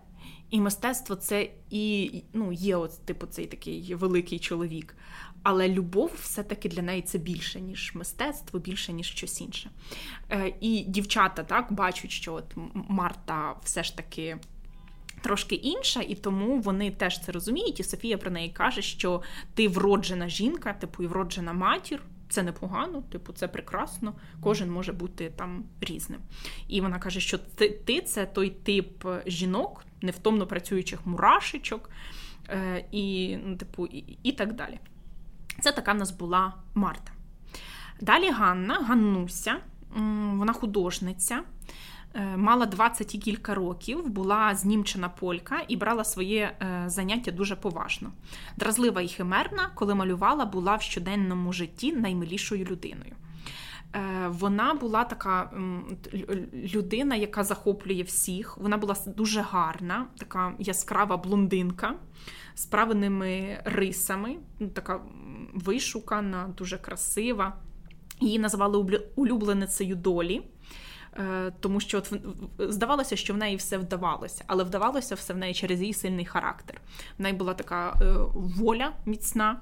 і 0.51 0.61
мистецтво 0.61 1.17
це 1.17 1.51
і 1.71 2.23
ну, 2.33 2.53
є 2.53 2.77
от, 2.77 3.07
типу, 3.07 3.27
цей 3.27 3.47
такий 3.47 3.95
великий 3.95 4.39
чоловік. 4.39 4.97
Але 5.49 5.69
любов 5.69 6.13
все-таки 6.23 6.69
для 6.69 6.83
неї 6.83 7.03
це 7.03 7.19
більше, 7.19 7.61
ніж 7.61 7.93
мистецтво, 7.95 8.61
більше, 8.61 8.93
ніж 8.93 9.07
щось 9.07 9.41
інше. 9.41 9.71
Е, 10.31 10.53
І 10.61 10.85
дівчата 10.89 11.45
так 11.45 11.73
бачать, 11.73 12.11
що 12.11 12.35
от 12.35 12.45
Марта 12.75 13.55
все 13.65 13.83
ж 13.85 13.97
таки. 13.97 14.37
Трошки 15.23 15.55
інша, 15.55 16.01
і 16.01 16.15
тому 16.15 16.61
вони 16.61 16.91
теж 16.91 17.21
це 17.21 17.33
розуміють. 17.33 17.81
І 17.81 17.85
Софія 17.85 18.19
про 18.19 18.31
неї 18.31 18.49
каже, 18.51 18.83
що 18.83 19.23
ти 19.55 19.69
вроджена 19.69 20.29
жінка, 20.29 20.73
типу 20.73 21.03
і 21.03 21.07
вроджена 21.07 21.53
матір, 21.53 22.03
це 22.29 22.43
непогано, 22.43 23.03
типу, 23.03 23.33
це 23.33 23.49
прекрасно, 23.49 24.15
кожен 24.41 24.71
може 24.71 24.93
бути 24.93 25.33
там 25.37 25.65
різним. 25.81 26.21
І 26.69 26.81
вона 26.81 26.99
каже, 26.99 27.21
що 27.21 27.39
ти, 27.39 27.69
ти 27.69 28.01
це 28.01 28.27
той 28.27 28.51
тип 28.51 29.07
жінок, 29.27 29.85
невтомно 30.03 30.47
працюючих 30.47 31.07
мурашечок, 31.07 31.91
е, 32.49 32.85
і, 32.93 33.37
ну, 33.45 33.57
типу, 33.57 33.87
і, 33.87 34.19
і 34.23 34.33
так 34.33 34.53
далі. 34.53 34.79
Це 35.61 35.73
така 35.73 35.93
в 35.93 35.97
нас 35.97 36.11
була 36.11 36.53
Марта. 36.75 37.13
Далі 38.01 38.31
Ганна, 38.31 38.75
Ганнуся, 38.75 39.57
вона 40.35 40.53
художниця. 40.53 41.43
Е, 42.15 42.37
мала 42.37 42.67
20 42.67 43.15
і 43.15 43.19
кілька 43.19 43.55
років, 43.55 44.09
була 44.09 44.55
знімчена 44.55 45.09
полька 45.09 45.63
і 45.69 45.77
брала 45.77 46.05
своє 46.05 46.57
е, 46.63 46.85
заняття 46.87 47.31
дуже 47.31 47.57
поважно. 47.57 48.13
Дразлива 48.57 49.03
і 49.03 49.09
химерна, 49.09 49.71
коли 49.75 49.95
малювала, 49.95 50.45
була 50.45 50.77
в 50.77 50.83
щоденному 50.83 51.53
житті 51.53 51.93
наймилішою 51.93 52.65
людиною. 52.65 53.13
Е, 53.95 54.29
вона 54.29 54.75
була 54.75 55.05
така 55.05 55.51
людина, 56.53 57.17
яка 57.17 57.45
захоплює 57.45 58.03
всіх. 58.03 58.59
Вона 58.59 58.77
була 58.77 58.97
дуже 59.07 59.41
гарна, 59.41 60.07
така 60.19 60.55
яскрава 60.59 61.17
блондинка 61.17 61.95
з 62.55 62.67
правильними 62.67 63.63
рисами, 63.65 64.37
така 64.75 65.01
вишукана, 65.55 66.49
дуже 66.57 66.79
красива. 66.79 67.57
Її 68.21 68.39
називали 68.39 69.03
улюбленицею 69.17 69.97
долі. 69.97 70.43
Е, 71.19 71.53
тому 71.61 71.81
що 71.81 71.99
от 71.99 72.13
здавалося, 72.59 73.17
що 73.17 73.35
в 73.35 73.37
неї 73.37 73.57
все 73.57 73.79
вдавалося, 73.79 74.45
але 74.47 74.65
вдавалося 74.65 75.15
все 75.15 75.35
в 75.35 75.37
неї 75.37 75.55
через 75.55 75.81
її 75.81 75.95
сильний 75.95 76.25
характер. 76.25 76.81
В 77.19 77.23
неї 77.23 77.35
була 77.35 77.55
така 77.55 77.99
е, 78.03 78.15
воля 78.35 78.93
міцна, 79.07 79.61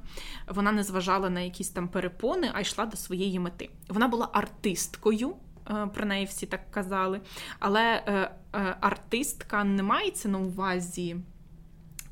вона 0.48 0.72
не 0.72 0.82
зважала 0.82 1.30
на 1.30 1.40
якісь 1.40 1.70
там 1.70 1.88
перепони, 1.88 2.50
а 2.54 2.60
йшла 2.60 2.86
до 2.86 2.96
своєї 2.96 3.38
мети. 3.38 3.70
Вона 3.88 4.08
була 4.08 4.28
артисткою. 4.32 5.34
Е, 5.70 5.86
про 5.86 6.04
неї 6.04 6.26
всі 6.26 6.46
так 6.46 6.70
казали. 6.70 7.20
Але 7.58 8.02
е, 8.06 8.30
е, 8.54 8.76
артистка 8.80 9.64
не 9.64 9.82
мається 9.82 10.28
на 10.28 10.38
увазі 10.38 11.16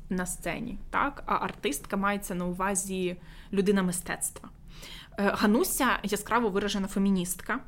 на 0.09 0.25
сцені, 0.25 0.79
так? 0.89 1.23
а 1.25 1.35
артистка 1.35 1.97
мається 1.97 2.35
на 2.35 2.45
увазі 2.45 3.17
людина 3.53 3.83
мистецтва. 3.83 4.49
Е, 5.17 5.31
Гануся 5.35 5.99
яскраво 6.03 6.49
виражена 6.49 6.87
феміністка. 6.87 7.59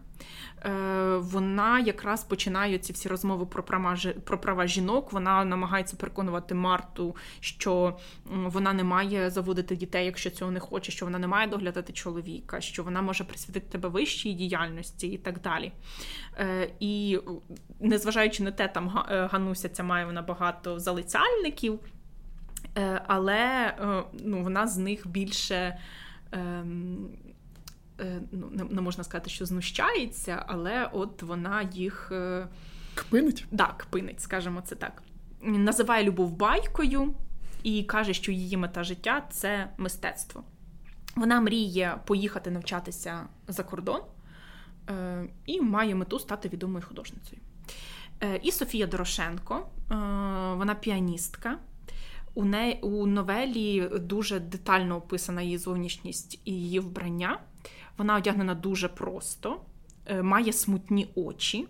Е, 0.66 1.18
вона 1.18 1.80
якраз 1.80 2.24
починає 2.24 2.78
ці 2.78 2.94
всі 2.94 3.10
розмови 3.10 3.46
про 3.46 3.64
права 3.64 3.98
про 4.24 4.38
права 4.42 4.68
жінок. 4.68 5.14
Вона 5.14 5.46
намагається 5.46 5.98
переконувати 5.98 6.56
Марту, 6.56 7.16
що 7.40 7.98
вона 8.26 8.74
не 8.74 8.84
має 8.84 9.30
заводити 9.30 9.76
дітей, 9.76 10.06
якщо 10.06 10.30
цього 10.30 10.52
не 10.52 10.60
хоче, 10.60 10.92
що 10.92 11.06
вона 11.06 11.20
не 11.20 11.28
має 11.28 11.48
доглядати 11.48 11.94
чоловіка, 11.94 12.62
що 12.62 12.84
вона 12.84 13.02
може 13.02 13.24
присвятити 13.24 13.66
тебе 13.72 13.90
вищій 13.90 14.34
діяльності 14.34 15.08
і 15.08 15.18
так 15.18 15.42
далі. 15.42 15.72
Е, 16.38 16.70
і 16.80 17.20
незважаючи 17.80 18.44
на 18.44 18.52
те, 18.52 18.68
там 18.68 18.88
Гануся 19.08 19.70
ця 19.70 19.84
має 19.84 20.06
вона 20.06 20.22
багато 20.22 20.80
залицяльників, 20.80 21.80
але 23.08 23.74
ну, 24.14 24.44
вона 24.44 24.68
з 24.68 24.78
них 24.78 25.08
більше. 25.08 25.78
Е, 28.00 28.22
ну, 28.32 28.68
не 28.70 28.82
можна 28.82 29.04
сказати, 29.04 29.30
що 29.30 29.46
знущається, 29.46 30.44
але 30.48 30.90
от 30.94 31.24
вона 31.24 31.62
їх 31.62 32.12
е, 32.12 32.48
кпинить? 32.96 33.46
Так, 33.58 33.78
кпинить, 33.78 34.22
скажімо 34.22 34.62
це 34.62 34.76
так. 34.76 35.04
Називає 35.42 36.04
любов 36.04 36.32
байкою 36.32 37.16
і 37.64 37.84
каже, 37.84 38.14
що 38.14 38.32
її 38.32 38.58
мета 38.58 38.84
життя 38.84 39.28
це 39.30 39.70
мистецтво. 39.78 40.44
Вона 41.16 41.42
мріє 41.42 41.98
поїхати 42.06 42.52
навчатися 42.52 43.28
за 43.48 43.64
кордон 43.64 44.02
е, 44.90 45.28
і 45.46 45.62
має 45.62 45.96
мету 45.96 46.20
стати 46.20 46.50
відомою 46.50 46.86
художницею. 46.88 47.42
І 48.42 48.52
Софія 48.52 48.88
Дорошенко, 48.88 49.68
вона 50.58 50.76
піаністка. 50.82 51.58
У 52.34 52.46
неї 52.46 52.80
у 52.82 53.06
новелі 53.06 53.90
дуже 54.00 54.40
детально 54.40 54.96
описана 54.96 55.42
її 55.42 55.58
зовнішність 55.58 56.42
і 56.46 56.52
її 56.52 56.80
вбрання. 56.80 57.40
Вона 57.98 58.16
одягнена 58.16 58.56
дуже 58.56 58.88
просто, 58.88 59.62
е, 60.06 60.22
має 60.22 60.54
смутні 60.54 61.12
очі, 61.16 61.68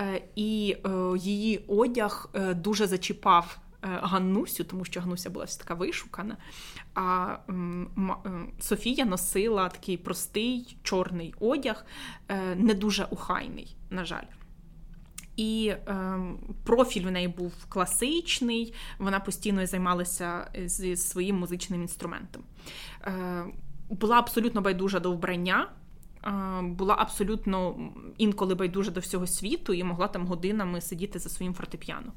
е, 0.00 0.22
і 0.36 0.76
е, 0.84 0.90
її 1.18 1.64
одяг 1.68 2.30
дуже 2.54 2.86
зачіпав. 2.86 3.58
Ганнусю, 3.82 4.64
тому 4.64 4.84
що 4.84 5.00
Ганнуся 5.00 5.30
була 5.30 5.44
все 5.44 5.58
така 5.58 5.74
вишукана. 5.74 6.36
А 6.94 7.36
Софія 8.60 9.04
носила 9.04 9.68
такий 9.68 9.96
простий 9.96 10.76
чорний 10.82 11.34
одяг, 11.40 11.86
не 12.56 12.74
дуже 12.74 13.04
ухайний, 13.04 13.76
на 13.90 14.04
жаль. 14.04 14.24
І 15.36 15.68
е, 15.68 16.18
профіль 16.64 17.06
в 17.06 17.10
неї 17.10 17.28
був 17.28 17.52
класичний, 17.68 18.74
вона 18.98 19.20
постійно 19.20 19.66
займалася 19.66 20.50
зі 20.64 20.96
своїм 20.96 21.38
музичним 21.38 21.82
інструментом. 21.82 22.42
Була 23.88 24.18
абсолютно 24.18 24.60
байдужа 24.60 25.00
до 25.00 25.12
вбрання, 25.12 25.68
була 26.62 26.94
абсолютно 26.98 27.76
інколи 28.18 28.54
байдужа 28.54 28.90
до 28.90 29.00
всього 29.00 29.26
світу 29.26 29.72
і 29.72 29.84
могла 29.84 30.08
там 30.08 30.26
годинами 30.26 30.80
сидіти 30.80 31.18
за 31.18 31.28
своїм 31.28 31.54
фортепіано. 31.54 32.12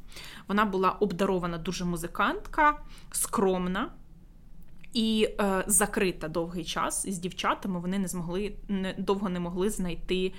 Вона 0.47 0.65
була 0.65 0.91
обдарована 0.91 1.57
дуже 1.57 1.85
музикантка, 1.85 2.77
скромна. 3.11 3.89
І 4.93 5.29
е, 5.39 5.63
закрита 5.67 6.27
довгий 6.27 6.65
час 6.65 7.09
з 7.09 7.17
дівчатами 7.17 7.79
вони 7.79 7.99
не 7.99 8.07
змогли 8.07 8.55
не 8.67 8.95
довго 8.97 9.29
не 9.29 9.39
могли 9.39 9.69
знайти 9.69 10.33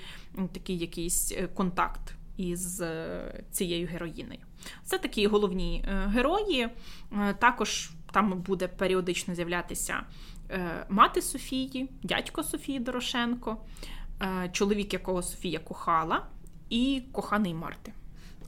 такий 0.53 0.77
якийсь 0.77 1.31
е, 1.31 1.47
контакт 1.47 2.15
із 2.37 2.81
е, 2.81 3.43
цією 3.51 3.87
героїною. 3.87 4.39
Це 4.83 4.97
такі 4.97 5.27
головні 5.27 5.85
е, 5.87 6.07
герої. 6.07 6.69
Також 7.39 7.91
там 8.11 8.41
буде 8.41 8.67
періодично 8.67 9.35
з'являтися 9.35 10.03
мати 10.89 11.21
Софії, 11.21 11.89
дядько 12.03 12.43
Софії 12.43 12.79
Дорошенко, 12.79 13.57
е, 14.21 14.49
чоловік, 14.53 14.93
якого 14.93 15.23
Софія 15.23 15.59
кохала, 15.59 16.25
і 16.69 17.03
коханий 17.11 17.53
Марти. 17.53 17.93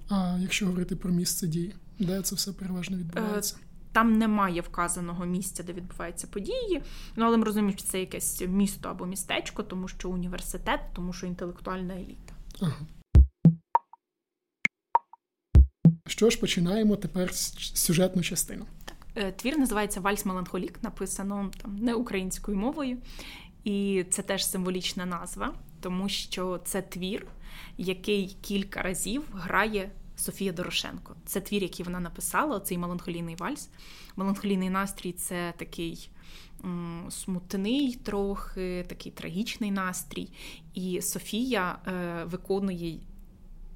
А 0.10 0.38
якщо 0.40 0.66
говорити 0.66 0.96
про 0.96 1.12
місце 1.12 1.48
дії, 1.48 1.76
де 2.00 2.22
це 2.22 2.36
все 2.36 2.54
переважно 2.54 2.98
відбувається? 2.98 3.56
Е, 3.60 3.66
там 3.92 4.18
немає 4.18 4.62
вказаного 4.62 5.26
місця, 5.26 5.64
де 5.64 5.74
відбуваються 5.74 6.28
події. 6.28 6.82
Ну, 7.16 7.26
але 7.26 7.38
ми 7.38 7.46
розуміємо, 7.46 7.78
що 7.78 7.88
це 7.88 8.00
якесь 8.00 8.42
місто 8.48 8.90
або 8.90 9.06
містечко, 9.06 9.64
тому 9.64 9.88
що 9.88 10.10
університет, 10.10 10.80
тому 10.94 11.14
що 11.14 11.28
інтелектуальна 11.28 11.94
еліта. 11.94 12.34
Ага. 12.62 12.80
Що 16.08 16.30
ж, 16.30 16.40
починаємо 16.40 16.96
тепер 16.96 17.34
сюжетну 17.34 18.24
частину. 18.24 18.66
Е, 19.15 19.32
твір 19.32 19.58
називається 19.58 20.01
Вальс 20.01 20.25
Меланхолік, 20.25 20.84
написано 20.84 21.51
там 21.62 21.77
не 21.77 21.93
українською 21.93 22.58
мовою, 22.58 22.98
і 23.63 24.05
це 24.10 24.22
теж 24.22 24.46
символічна 24.48 25.05
назва, 25.05 25.53
тому 25.82 26.10
що 26.10 26.60
це 26.65 26.82
твір, 26.82 27.27
який 27.77 28.38
кілька 28.41 28.82
разів 28.82 29.24
грає 29.34 29.91
Софія 30.15 30.51
Дорошенко. 30.51 31.15
Це 31.25 31.41
твір, 31.41 31.63
який 31.63 31.86
вона 31.86 32.00
написала, 32.00 32.60
цей 32.60 32.77
меланхолійний 32.77 33.36
вальс. 33.36 33.70
Меланхолійний 34.15 34.70
настрій 34.70 35.12
це 35.12 35.53
такий 35.58 36.10
м, 36.65 37.05
смутний, 37.10 37.96
трохи, 37.96 38.86
такий 38.89 39.12
трагічний 39.12 39.72
настрій. 39.72 40.29
І 40.74 41.01
Софія 41.01 41.79
е, 41.88 42.24
виконує 42.24 43.00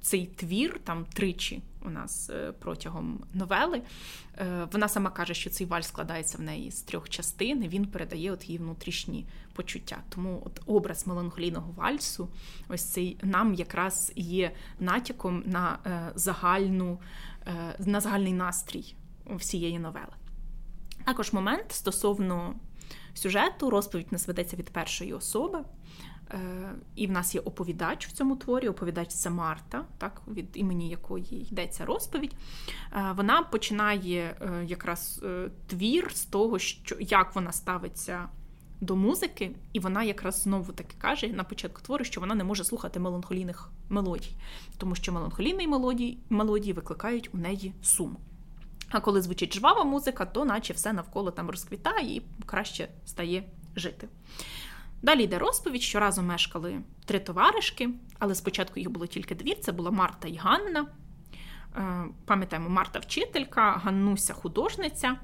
цей 0.00 0.26
твір 0.26 0.80
там 0.84 1.04
тричі 1.04 1.62
у 1.82 1.90
нас 1.90 2.30
е, 2.30 2.52
протягом 2.52 3.24
новели. 3.34 3.82
Е, 4.38 4.68
вона 4.72 4.88
сама 4.88 5.10
каже, 5.10 5.34
що 5.34 5.50
цей 5.50 5.66
вальс 5.66 5.86
складається 5.86 6.38
в 6.38 6.40
неї 6.40 6.70
з 6.70 6.82
трьох 6.82 7.08
частин. 7.08 7.64
і 7.64 7.68
Він 7.68 7.86
передає 7.86 8.32
от 8.32 8.44
її 8.44 8.58
внутрішні 8.58 9.26
почуття. 9.52 9.98
Тому 10.08 10.42
от 10.46 10.60
образ 10.66 11.06
меланхолійного 11.06 11.72
вальсу, 11.72 12.28
ось 12.68 12.84
цей 12.84 13.18
нам 13.22 13.54
якраз 13.54 14.12
є 14.16 14.52
натяком 14.80 15.42
на 15.46 15.78
е, 15.86 16.12
загальну, 16.14 17.00
на 17.78 18.00
загальний 18.00 18.32
настрій 18.32 18.94
всієї 19.36 19.78
новели. 19.78 20.12
Також 21.04 21.32
момент 21.32 21.64
стосовно 21.68 22.54
сюжету, 23.14 23.70
розповідь 23.70 24.12
нас 24.12 24.26
ведеться 24.26 24.56
від 24.56 24.70
першої 24.70 25.12
особи. 25.12 25.58
Е, 26.30 26.74
і 26.96 27.06
в 27.06 27.10
нас 27.10 27.34
є 27.34 27.40
оповідач 27.40 28.06
в 28.06 28.12
цьому 28.12 28.36
творі. 28.36 28.68
Оповідач 28.68 29.08
це 29.08 29.30
Марта, 29.30 29.84
так, 29.98 30.22
від 30.28 30.46
імені 30.54 30.88
якої 30.88 31.48
йдеться 31.50 31.84
розповідь. 31.84 32.34
Е, 32.92 33.12
вона 33.16 33.42
починає 33.42 34.36
е, 34.40 34.64
якраз 34.66 35.22
твір 35.66 36.10
з 36.14 36.24
того, 36.24 36.58
що 36.58 36.96
як 37.00 37.34
вона 37.34 37.52
ставиться 37.52 38.28
до 38.80 38.96
музики, 38.96 39.50
і 39.72 39.80
вона 39.80 40.02
якраз 40.02 40.42
знову 40.42 40.72
таки 40.72 40.94
каже 40.98 41.28
на 41.28 41.44
початку 41.44 41.82
твору, 41.82 42.04
що 42.04 42.20
вона 42.20 42.34
не 42.34 42.44
може 42.44 42.64
слухати 42.64 43.00
меланхолійних 43.00 43.70
мелодій, 43.88 44.36
тому 44.76 44.94
що 44.94 45.12
меланхолійні 45.12 45.68
мелодії, 45.68 46.18
мелодії 46.30 46.72
викликають 46.72 47.30
у 47.34 47.38
неї 47.38 47.74
сум. 47.82 48.16
А 48.90 49.00
коли 49.00 49.22
звучить 49.22 49.54
жвава 49.54 49.84
музика, 49.84 50.24
то 50.24 50.44
наче 50.44 50.72
все 50.72 50.92
навколо 50.92 51.30
там 51.30 51.50
розквітає 51.50 52.16
і 52.16 52.22
краще 52.46 52.88
стає 53.06 53.44
жити. 53.76 54.08
Далі 55.02 55.24
йде 55.24 55.38
розповідь, 55.38 55.82
що 55.82 56.00
разом 56.00 56.26
мешкали 56.26 56.80
три 57.04 57.20
товаришки, 57.20 57.90
але 58.18 58.34
спочатку 58.34 58.80
їх 58.80 58.90
було 58.90 59.06
тільки 59.06 59.34
дві: 59.34 59.54
це 59.54 59.72
була 59.72 59.90
Марта 59.90 60.28
і 60.28 60.36
Ганна. 60.36 60.86
Е, 61.76 62.04
пам'ятаємо, 62.26 62.68
Марта 62.68 62.98
вчителька, 62.98 63.80
Ганнуся 63.84 64.34
художниця. 64.34 65.16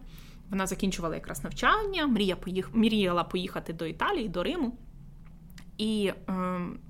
Вона 0.50 0.66
закінчувала 0.66 1.14
якраз 1.14 1.44
навчання, 1.44 2.06
мрія 2.06 2.36
поїх... 2.36 2.74
мріяла 2.74 3.24
поїхати 3.24 3.72
до 3.72 3.86
Італії, 3.86 4.28
до 4.28 4.42
Риму. 4.42 4.78
І 5.78 6.12
е, 6.28 6.32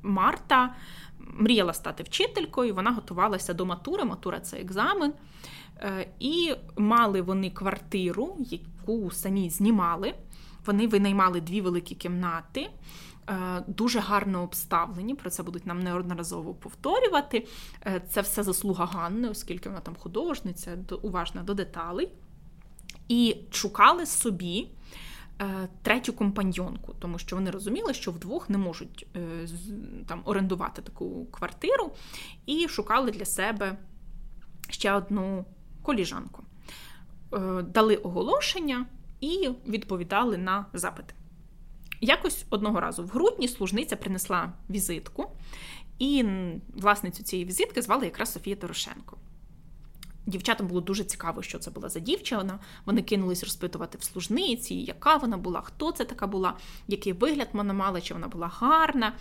Марта 0.02 0.74
мріяла 1.18 1.72
стати 1.72 2.02
вчителькою, 2.02 2.74
вона 2.74 2.90
готувалася 2.90 3.54
до 3.54 3.66
матури, 3.66 4.04
матура 4.04 4.40
це 4.40 4.56
екзамен. 4.56 5.12
Е, 5.80 6.08
і 6.20 6.54
мали 6.76 7.22
вони 7.22 7.50
квартиру, 7.50 8.36
яку 8.38 9.10
самі 9.10 9.50
знімали. 9.50 10.14
Вони 10.66 10.86
винаймали 10.86 11.40
дві 11.40 11.60
великі 11.60 11.94
кімнати. 11.94 12.70
Е, 13.30 13.64
дуже 13.66 14.00
гарно 14.00 14.42
обставлені, 14.42 15.14
про 15.14 15.30
це 15.30 15.42
будуть 15.42 15.66
нам 15.66 15.80
неодноразово 15.80 16.54
повторювати. 16.54 17.46
Е, 17.86 18.02
це 18.08 18.20
все 18.20 18.42
заслуга 18.42 18.86
Ганни, 18.86 19.28
оскільки 19.28 19.68
вона 19.68 19.80
там 19.80 19.96
художниця, 19.96 20.78
уважна 21.02 21.42
до 21.42 21.54
деталей. 21.54 22.08
І 23.08 23.36
шукали 23.50 24.06
собі 24.06 24.68
е, 25.40 25.68
третю 25.82 26.12
компаньонку, 26.12 26.94
тому 26.98 27.18
що 27.18 27.36
вони 27.36 27.50
розуміли, 27.50 27.94
що 27.94 28.10
вдвох 28.10 28.50
не 28.50 28.58
можуть 28.58 29.06
там 30.06 30.22
орендувати 30.24 30.82
таку 30.82 31.26
квартиру, 31.26 31.92
і 32.46 32.68
шукали 32.68 33.10
для 33.10 33.24
себе 33.24 33.78
ще 34.68 34.92
одну 34.92 35.44
коліжанку. 35.82 36.42
Дали 37.62 37.96
оголошення 37.96 38.86
і 39.20 39.50
відповідали 39.66 40.38
на 40.38 40.66
запити. 40.72 41.14
Якось 42.00 42.44
одного 42.50 42.80
разу 42.80 43.04
в 43.04 43.08
грудні 43.08 43.48
служниця 43.48 43.96
принесла 43.96 44.52
візитку, 44.70 45.30
і 45.98 46.24
власницю 46.74 47.22
цієї 47.22 47.48
візитки 47.48 47.82
звали 47.82 48.04
якраз 48.04 48.32
Софія 48.32 48.56
Дорошенко. 48.56 49.16
Дівчатам 50.26 50.66
було 50.66 50.80
дуже 50.80 51.04
цікаво, 51.04 51.42
що 51.42 51.58
це 51.58 51.70
була 51.70 51.88
за 51.88 52.00
дівчина. 52.00 52.58
Вони 52.86 53.02
кинулись 53.02 53.44
розпитувати 53.44 53.98
в 53.98 54.02
служниці, 54.02 54.74
яка 54.74 55.16
вона 55.16 55.36
була, 55.36 55.60
хто 55.60 55.92
це 55.92 56.04
така 56.04 56.26
була, 56.26 56.54
який 56.88 57.12
вигляд 57.12 57.48
вона 57.52 57.72
мала, 57.72 58.00
чи 58.00 58.14
вона 58.14 58.28
була 58.28 58.50
гарна. 58.54 59.12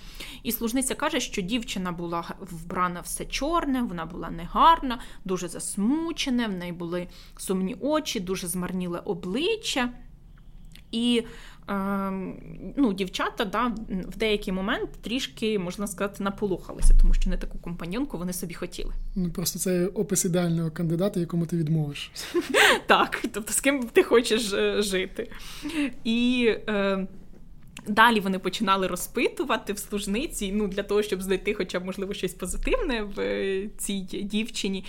І 0.44 0.52
служниця 0.52 0.96
каже, 0.96 1.20
що 1.20 1.42
дівчина 1.42 1.92
була 1.92 2.24
вбрана 2.40 3.02
все 3.02 3.26
чорне, 3.26 3.82
вона 3.82 4.06
була 4.06 4.30
негарна, 4.30 5.00
дуже 5.26 5.48
засмучена, 5.48 6.48
в 6.48 6.52
неї 6.52 6.72
були 6.72 7.08
сумні 7.38 7.76
очі, 7.82 8.20
дуже 8.20 8.48
змарніле 8.48 9.00
обличчя. 9.00 9.90
І 10.92 11.24
ну, 12.78 12.94
дівчата 12.94 13.46
да, 13.46 13.76
в 13.90 14.18
деякий 14.18 14.54
момент 14.54 14.90
трішки, 15.02 15.60
можна 15.60 15.88
сказати, 15.88 16.24
наполухалися, 16.24 16.94
тому 17.02 17.14
що 17.14 17.30
не 17.30 17.38
таку 17.38 17.58
компаньонку 17.58 18.18
вони 18.18 18.34
собі 18.34 18.54
хотіли. 18.54 18.94
Ну 19.16 19.32
просто 19.32 19.60
це 19.60 19.88
опис 19.88 20.26
ідеального 20.26 20.72
кандидата, 20.72 21.20
якому 21.20 21.46
ти 21.46 21.58
відмовиш. 21.58 22.12
Так, 22.88 23.26
тобто 23.32 23.54
з 23.54 23.62
ким 23.62 23.84
ти 23.94 24.04
хочеш 24.04 24.54
е, 24.54 24.82
жити. 24.82 25.32
І 26.04 26.50
е, 26.68 27.08
далі 27.88 28.20
вони 28.20 28.40
починали 28.40 28.88
розпитувати 28.88 29.74
в 29.74 29.80
служниці 29.80 30.52
ну, 30.52 30.68
для 30.68 30.84
того, 30.84 31.04
щоб 31.04 31.22
знайти, 31.22 31.54
хоча 31.54 31.80
б 31.80 31.86
можливо 31.86 32.14
щось 32.14 32.34
позитивне 32.34 33.02
в 33.02 33.20
е, 33.20 33.70
цій 33.78 34.00
дівчині. 34.02 34.86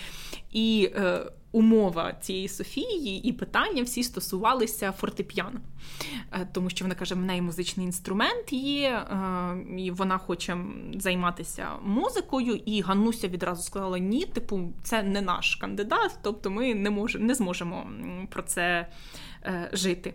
І 0.52 0.90
е, 0.96 1.20
умова 1.54 2.12
цієї 2.20 2.48
Софії 2.48 3.28
і 3.28 3.32
питання 3.32 3.82
всі 3.82 4.02
стосувалися 4.02 4.92
фортепіано, 4.92 5.60
е, 6.32 6.48
тому 6.52 6.70
що 6.70 6.84
вона 6.84 6.94
каже, 6.94 7.14
в 7.14 7.18
неї 7.18 7.42
музичний 7.42 7.86
інструмент 7.86 8.52
є, 8.52 8.90
е, 8.90 9.56
і 9.78 9.90
вона 9.90 10.18
хоче 10.18 10.56
займатися 10.94 11.68
музикою. 11.82 12.60
І 12.66 12.80
Ганнуся 12.80 13.28
відразу 13.28 13.62
сказала: 13.62 13.98
ні, 13.98 14.24
типу, 14.24 14.72
це 14.82 15.02
не 15.02 15.20
наш 15.20 15.54
кандидат, 15.54 16.18
тобто 16.22 16.50
ми 16.50 16.74
не 16.74 16.90
можемо 16.90 17.24
не 17.24 17.34
зможемо 17.34 17.90
про 18.30 18.42
це 18.42 18.88
е, 19.44 19.70
жити. 19.72 20.14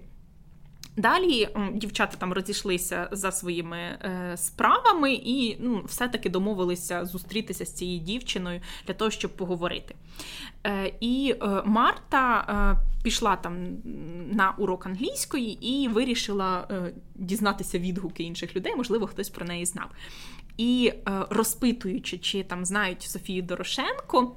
Далі 0.97 1.49
дівчата 1.73 2.17
там 2.17 2.33
розійшлися 2.33 3.09
за 3.11 3.31
своїми 3.31 3.77
е, 3.77 4.33
справами 4.37 5.13
і 5.13 5.57
ну, 5.59 5.83
все-таки 5.85 6.29
домовилися 6.29 7.05
зустрітися 7.05 7.65
з 7.65 7.73
цією 7.73 7.99
дівчиною 7.99 8.61
для 8.87 8.93
того, 8.93 9.11
щоб 9.11 9.35
поговорити. 9.35 9.95
Е, 10.67 10.93
І 10.99 11.35
е, 11.41 11.61
Марта 11.65 12.45
е, 12.79 13.03
пішла 13.03 13.35
там 13.35 13.67
на 14.31 14.53
урок 14.57 14.85
англійської 14.85 15.67
і 15.67 15.87
вирішила 15.87 16.67
е, 16.71 16.93
дізнатися 17.15 17.79
відгуки 17.79 18.23
інших 18.23 18.55
людей, 18.55 18.75
можливо, 18.75 19.07
хтось 19.07 19.29
про 19.29 19.45
неї 19.45 19.65
знав. 19.65 19.89
І 20.57 20.93
е, 20.93 21.25
розпитуючи, 21.29 22.17
чи 22.17 22.43
там 22.43 22.65
знають 22.65 23.01
Софію 23.01 23.41
Дорошенко 23.41 24.35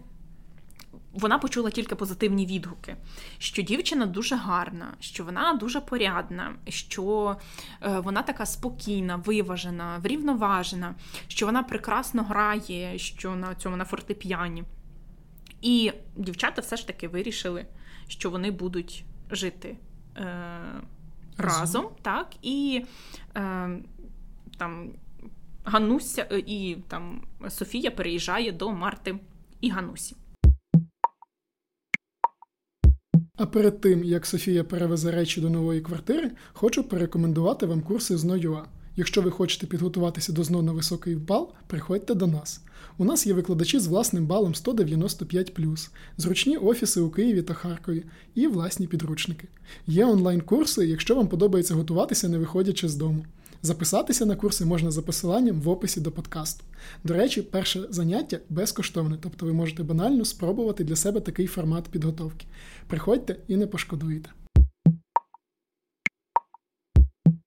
вона 1.13 1.39
почула 1.39 1.71
тільки 1.71 1.95
позитивні 1.95 2.47
відгуки, 2.47 2.97
що 3.39 3.63
дівчина 3.63 4.07
дуже 4.07 4.37
гарна, 4.37 4.95
що 5.01 5.25
вона 5.25 5.55
дуже 5.55 5.81
порядна, 5.81 6.55
що 6.69 7.37
е, 7.83 8.01
вона 8.01 8.23
така 8.23 8.47
спокійна, 8.47 9.17
виважена, 9.17 9.99
врівноважена, 9.99 10.95
що 11.29 11.47
вона 11.47 11.63
прекрасно 11.63 12.23
грає, 12.23 12.99
що 12.99 13.37
на 13.37 13.55
цьому 13.55 13.77
на 13.77 13.85
фортепіані. 13.85 14.65
І 15.63 15.93
дівчата 16.17 16.63
все 16.63 16.77
ж 16.77 16.87
таки 16.87 17.09
вирішили, 17.09 17.67
що 18.09 18.31
вони 18.31 18.51
будуть 18.51 19.05
жити 19.31 19.77
е, 20.17 20.61
разом, 21.39 21.89
так, 22.03 22.29
і 22.43 22.85
е, 23.37 23.71
там 24.59 24.91
Гануся 25.65 26.27
і 26.47 26.77
там 26.89 27.23
Софія 27.49 27.91
переїжджає 27.91 28.53
до 28.53 28.73
Марти 28.73 29.19
і 29.61 29.71
Ганусі. 29.71 30.17
А 33.37 33.47
перед 33.47 33.81
тим 33.81 34.05
як 34.05 34.27
Софія 34.27 34.65
перевезе 34.65 35.11
речі 35.11 35.41
до 35.41 35.51
нової 35.51 35.81
квартири, 35.81 36.31
хочу 36.53 36.85
порекомендувати 36.85 37.67
вам 37.67 37.81
курси 37.81 38.17
з 38.17 38.25
НОЮА. 38.25 38.65
Якщо 38.97 39.23
ви 39.23 39.31
хочете 39.31 39.67
підготуватися 39.67 40.33
до 40.33 40.45
ЗНО 40.45 40.63
на 40.63 40.73
високий 40.73 41.15
бал, 41.17 41.53
приходьте 41.67 42.15
до 42.15 42.27
нас. 42.27 42.61
У 42.99 43.05
нас 43.05 43.27
є 43.27 43.33
викладачі 43.33 43.79
з 43.79 43.87
власним 43.87 44.27
балом 44.27 44.55
195, 44.55 45.53
зручні 46.17 46.57
офіси 46.57 47.01
у 47.01 47.11
Києві 47.11 47.43
та 47.43 47.55
Харкові 47.55 48.05
і 48.35 48.47
власні 48.47 48.87
підручники. 48.87 49.49
Є 49.87 50.07
онлайн-курси, 50.07 50.87
якщо 50.87 51.15
вам 51.15 51.29
подобається 51.29 51.75
готуватися, 51.75 52.29
не 52.29 52.39
виходячи 52.39 52.89
з 52.89 52.95
дому. 52.97 53.25
Записатися 53.65 54.27
на 54.27 54.37
курси 54.37 54.65
можна 54.65 54.91
за 54.91 55.03
посиланням 55.03 55.61
в 55.61 55.69
описі 55.69 56.01
до 56.01 56.11
подкасту. 56.11 56.65
До 57.05 57.15
речі, 57.15 57.43
перше 57.43 57.87
заняття 57.91 58.39
безкоштовне, 58.49 59.19
тобто 59.21 59.47
ви 59.47 59.53
можете 59.53 59.83
банально 59.83 60.25
спробувати 60.25 60.85
для 60.85 60.97
себе 60.97 61.21
такий 61.21 61.47
формат 61.47 61.85
підготовки. 61.85 62.47
Приходьте 62.93 63.37
і 63.49 63.57
не 63.57 63.67
пошкодуєте. 63.67 64.31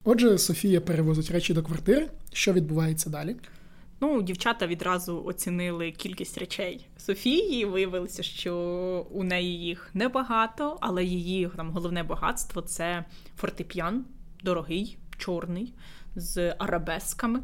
Отже, 0.04 0.38
Софія 0.38 0.80
перевозить 0.80 1.30
речі 1.30 1.54
до 1.54 1.62
квартири. 1.62 2.10
Що 2.32 2.52
відбувається 2.52 3.10
далі? 3.10 3.36
Ну, 4.00 4.22
дівчата 4.22 4.66
відразу 4.66 5.22
оцінили 5.24 5.92
кількість 5.92 6.38
речей 6.38 6.88
Софії. 6.96 7.64
Виявилося, 7.64 8.22
що 8.22 8.54
у 9.10 9.24
неї 9.24 9.60
їх 9.60 9.90
небагато, 9.94 10.78
але 10.80 11.04
її 11.04 11.50
там 11.56 11.70
головне 11.70 12.02
багатство 12.02 12.62
це 12.62 13.04
фортепіан, 13.36 14.04
дорогий, 14.42 14.98
чорний, 15.18 15.74
з 16.16 16.54
арабесками. 16.58 17.42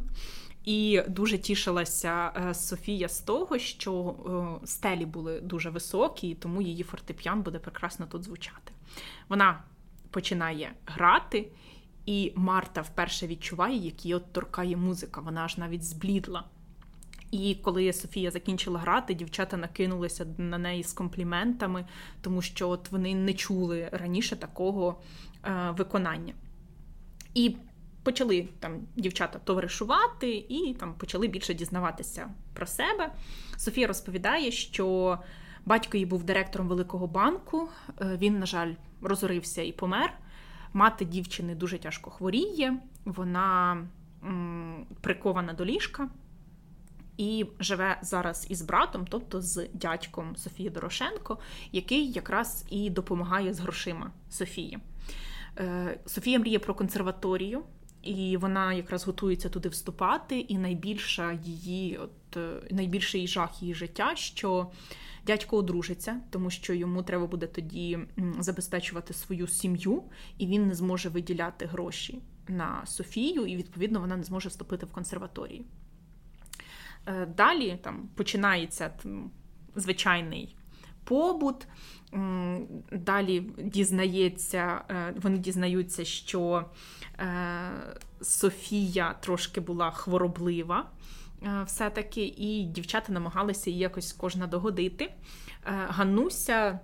І 0.65 1.03
дуже 1.09 1.39
тішилася 1.39 2.33
е, 2.37 2.55
Софія 2.55 3.09
з 3.09 3.21
того, 3.21 3.59
що 3.59 4.15
е, 4.63 4.67
стелі 4.67 5.07
були 5.07 5.41
дуже 5.41 5.71
високі, 5.71 6.29
і 6.29 6.35
тому 6.35 6.63
її 6.63 6.83
фортепіан 6.83 7.43
буде 7.43 7.59
прекрасно 7.59 8.07
тут 8.07 8.25
звучати. 8.25 8.73
Вона 9.29 9.63
починає 10.11 10.73
грати, 10.87 11.49
і 12.07 12.33
Марта 12.37 12.81
вперше 12.81 13.27
відчуває, 13.27 13.77
як 13.77 14.05
її 14.05 14.15
от 14.15 14.33
торкає 14.33 14.77
музика. 14.77 15.21
Вона 15.21 15.45
аж 15.45 15.59
навіть 15.59 15.85
зблідла. 15.85 16.45
І 17.31 17.55
коли 17.63 17.93
Софія 17.93 18.31
закінчила 18.31 18.79
грати, 18.79 19.15
дівчата 19.15 19.57
накинулися 19.57 20.27
на 20.39 20.59
неї 20.59 20.83
з 20.83 20.93
компліментами, 20.93 21.85
тому 22.21 22.43
що 22.43 22.69
от 22.69 22.93
вони 22.93 23.15
не 23.15 23.35
чули 23.35 23.89
раніше 23.93 24.37
такого 24.37 25.01
е, 25.45 25.75
виконання. 25.79 26.35
І 27.35 27.57
почали 28.03 28.49
там 28.61 28.81
дівчата 28.97 29.39
товаришувати 29.39 30.35
і 30.49 30.77
там 30.81 30.95
почали 30.95 31.27
більше 31.29 31.55
дізнаватися 31.55 32.31
про 32.55 32.67
себе. 32.67 33.13
Софія 33.57 33.87
розповідає, 33.87 34.51
що 34.51 35.19
батько 35.67 35.97
її 35.97 36.07
був 36.07 36.25
директором 36.25 36.69
великого 36.69 37.07
банку. 37.07 37.69
Е, 38.01 38.17
він, 38.21 38.39
на 38.39 38.47
жаль, 38.47 38.73
розорився 39.03 39.63
і 39.63 39.73
помер. 39.73 40.13
Мати 40.73 41.05
дівчини 41.05 41.55
дуже 41.55 41.79
тяжко 41.79 42.11
хворіє, 42.11 42.79
вона 43.05 43.73
м, 44.25 44.87
прикована 45.01 45.53
до 45.53 45.65
ліжка. 45.65 46.09
І 47.17 47.47
живе 47.61 47.99
зараз 48.03 48.47
із 48.51 48.63
братом, 48.63 49.07
тобто 49.11 49.41
з 49.41 49.69
дядьком 49.73 50.37
Софії 50.37 50.71
Дорошенко, 50.71 51.39
який 51.73 52.13
якраз 52.13 52.65
і 52.71 52.91
допомагає 52.91 53.55
з 53.55 53.61
грошима 53.61 54.11
Софії. 54.31 54.79
Е, 55.59 55.99
Софія 56.07 56.39
мріє 56.39 56.59
про 56.59 56.75
консерваторію, 56.75 57.63
і 58.03 58.37
вона 58.37 58.73
якраз 58.73 59.07
готується 59.07 59.49
туди 59.49 59.69
вступати. 59.69 60.39
І 60.41 60.59
найбільша 60.59 61.33
її, 61.45 61.99
от 61.99 62.37
е, 62.37 62.63
найбільший 62.71 63.29
жах 63.29 63.63
її 63.63 63.75
життя, 63.75 64.13
що 64.17 64.71
дядько 65.27 65.57
одружиться, 65.57 66.21
тому 66.31 66.51
що 66.51 66.75
йому 66.75 67.03
треба 67.03 67.27
буде 67.27 67.47
тоді 67.47 67.99
забезпечувати 68.39 69.15
свою 69.15 69.47
сім'ю, 69.47 70.03
і 70.39 70.47
він 70.47 70.67
не 70.67 70.75
зможе 70.75 71.09
виділяти 71.09 71.67
гроші 71.67 72.23
на 72.49 72.87
Софію, 72.87 73.47
і 73.47 73.57
відповідно 73.57 74.01
вона 74.01 74.17
не 74.17 74.25
зможе 74.25 74.49
вступити 74.49 74.87
в 74.87 74.93
консерваторію. 74.93 75.65
Е, 77.07 77.27
далі 77.27 77.79
там 77.83 78.09
починається 78.15 78.89
там, 78.89 79.31
звичайний 79.77 80.57
побут. 81.05 81.67
Далі 82.93 83.41
дізнається, 83.59 84.85
е, 84.91 85.15
вони 85.23 85.39
дізнаються, 85.39 86.05
що 86.05 86.65
е, 87.19 87.27
Софія 88.21 89.15
трошки 89.21 89.61
була 89.61 89.91
хвороблива, 89.91 90.87
е, 91.43 91.63
все-таки, 91.67 92.27
і 92.37 92.65
дівчата 92.65 93.13
намагалися 93.13 93.71
її 93.71 93.83
якось 93.83 94.13
кожна 94.13 94.47
догодити. 94.47 95.13
Гануся 95.65 96.81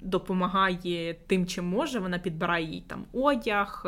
допомагає 0.00 1.14
тим, 1.26 1.46
чим 1.46 1.64
може. 1.64 1.98
Вона 1.98 2.18
підбирає 2.18 2.64
їй 2.64 2.84
там 2.86 3.04
одяг, 3.12 3.86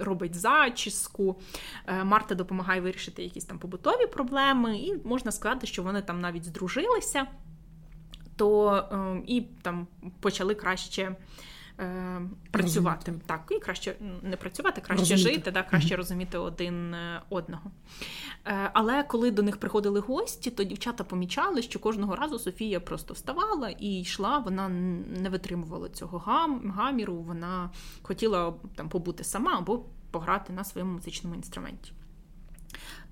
робить 0.00 0.34
зачіску. 0.34 1.40
Марта 2.04 2.34
допомагає 2.34 2.80
вирішити 2.80 3.22
якісь 3.22 3.44
там 3.44 3.58
побутові 3.58 4.06
проблеми, 4.06 4.78
і 4.78 4.94
можна 5.04 5.32
сказати, 5.32 5.66
що 5.66 5.82
вони 5.82 6.02
там 6.02 6.20
навіть 6.20 6.44
здружилися 6.44 7.26
то 8.38 8.76
е, 8.92 9.22
і 9.26 9.40
там 9.62 9.86
почали 10.20 10.54
краще. 10.54 11.16
Е, 11.80 12.20
працювати 12.50 13.04
розуміти. 13.06 13.24
так, 13.26 13.48
і 13.50 13.58
краще 13.58 13.94
не 14.22 14.36
працювати, 14.36 14.80
краще 14.80 15.14
розуміти. 15.14 15.30
жити, 15.30 15.50
да, 15.50 15.62
краще 15.62 15.94
mm-hmm. 15.94 15.96
розуміти 15.96 16.38
один 16.38 16.94
е, 16.94 17.22
одного. 17.30 17.70
Але 18.72 19.02
коли 19.02 19.30
до 19.30 19.42
них 19.42 19.56
приходили 19.56 20.00
гості, 20.00 20.50
то 20.50 20.64
дівчата 20.64 21.04
помічали, 21.04 21.62
що 21.62 21.78
кожного 21.78 22.16
разу 22.16 22.38
Софія 22.38 22.80
просто 22.80 23.14
вставала 23.14 23.68
і 23.68 24.00
йшла. 24.00 24.38
Вона 24.38 24.68
не 25.22 25.28
витримувала 25.28 25.88
цього 25.88 26.18
гам, 26.18 26.72
гаміру, 26.76 27.16
вона 27.16 27.70
хотіла 28.02 28.54
там 28.74 28.88
побути 28.88 29.24
сама 29.24 29.58
або 29.58 29.84
пограти 30.10 30.52
на 30.52 30.64
своєму 30.64 30.92
музичному 30.92 31.36
інструменті. 31.36 31.92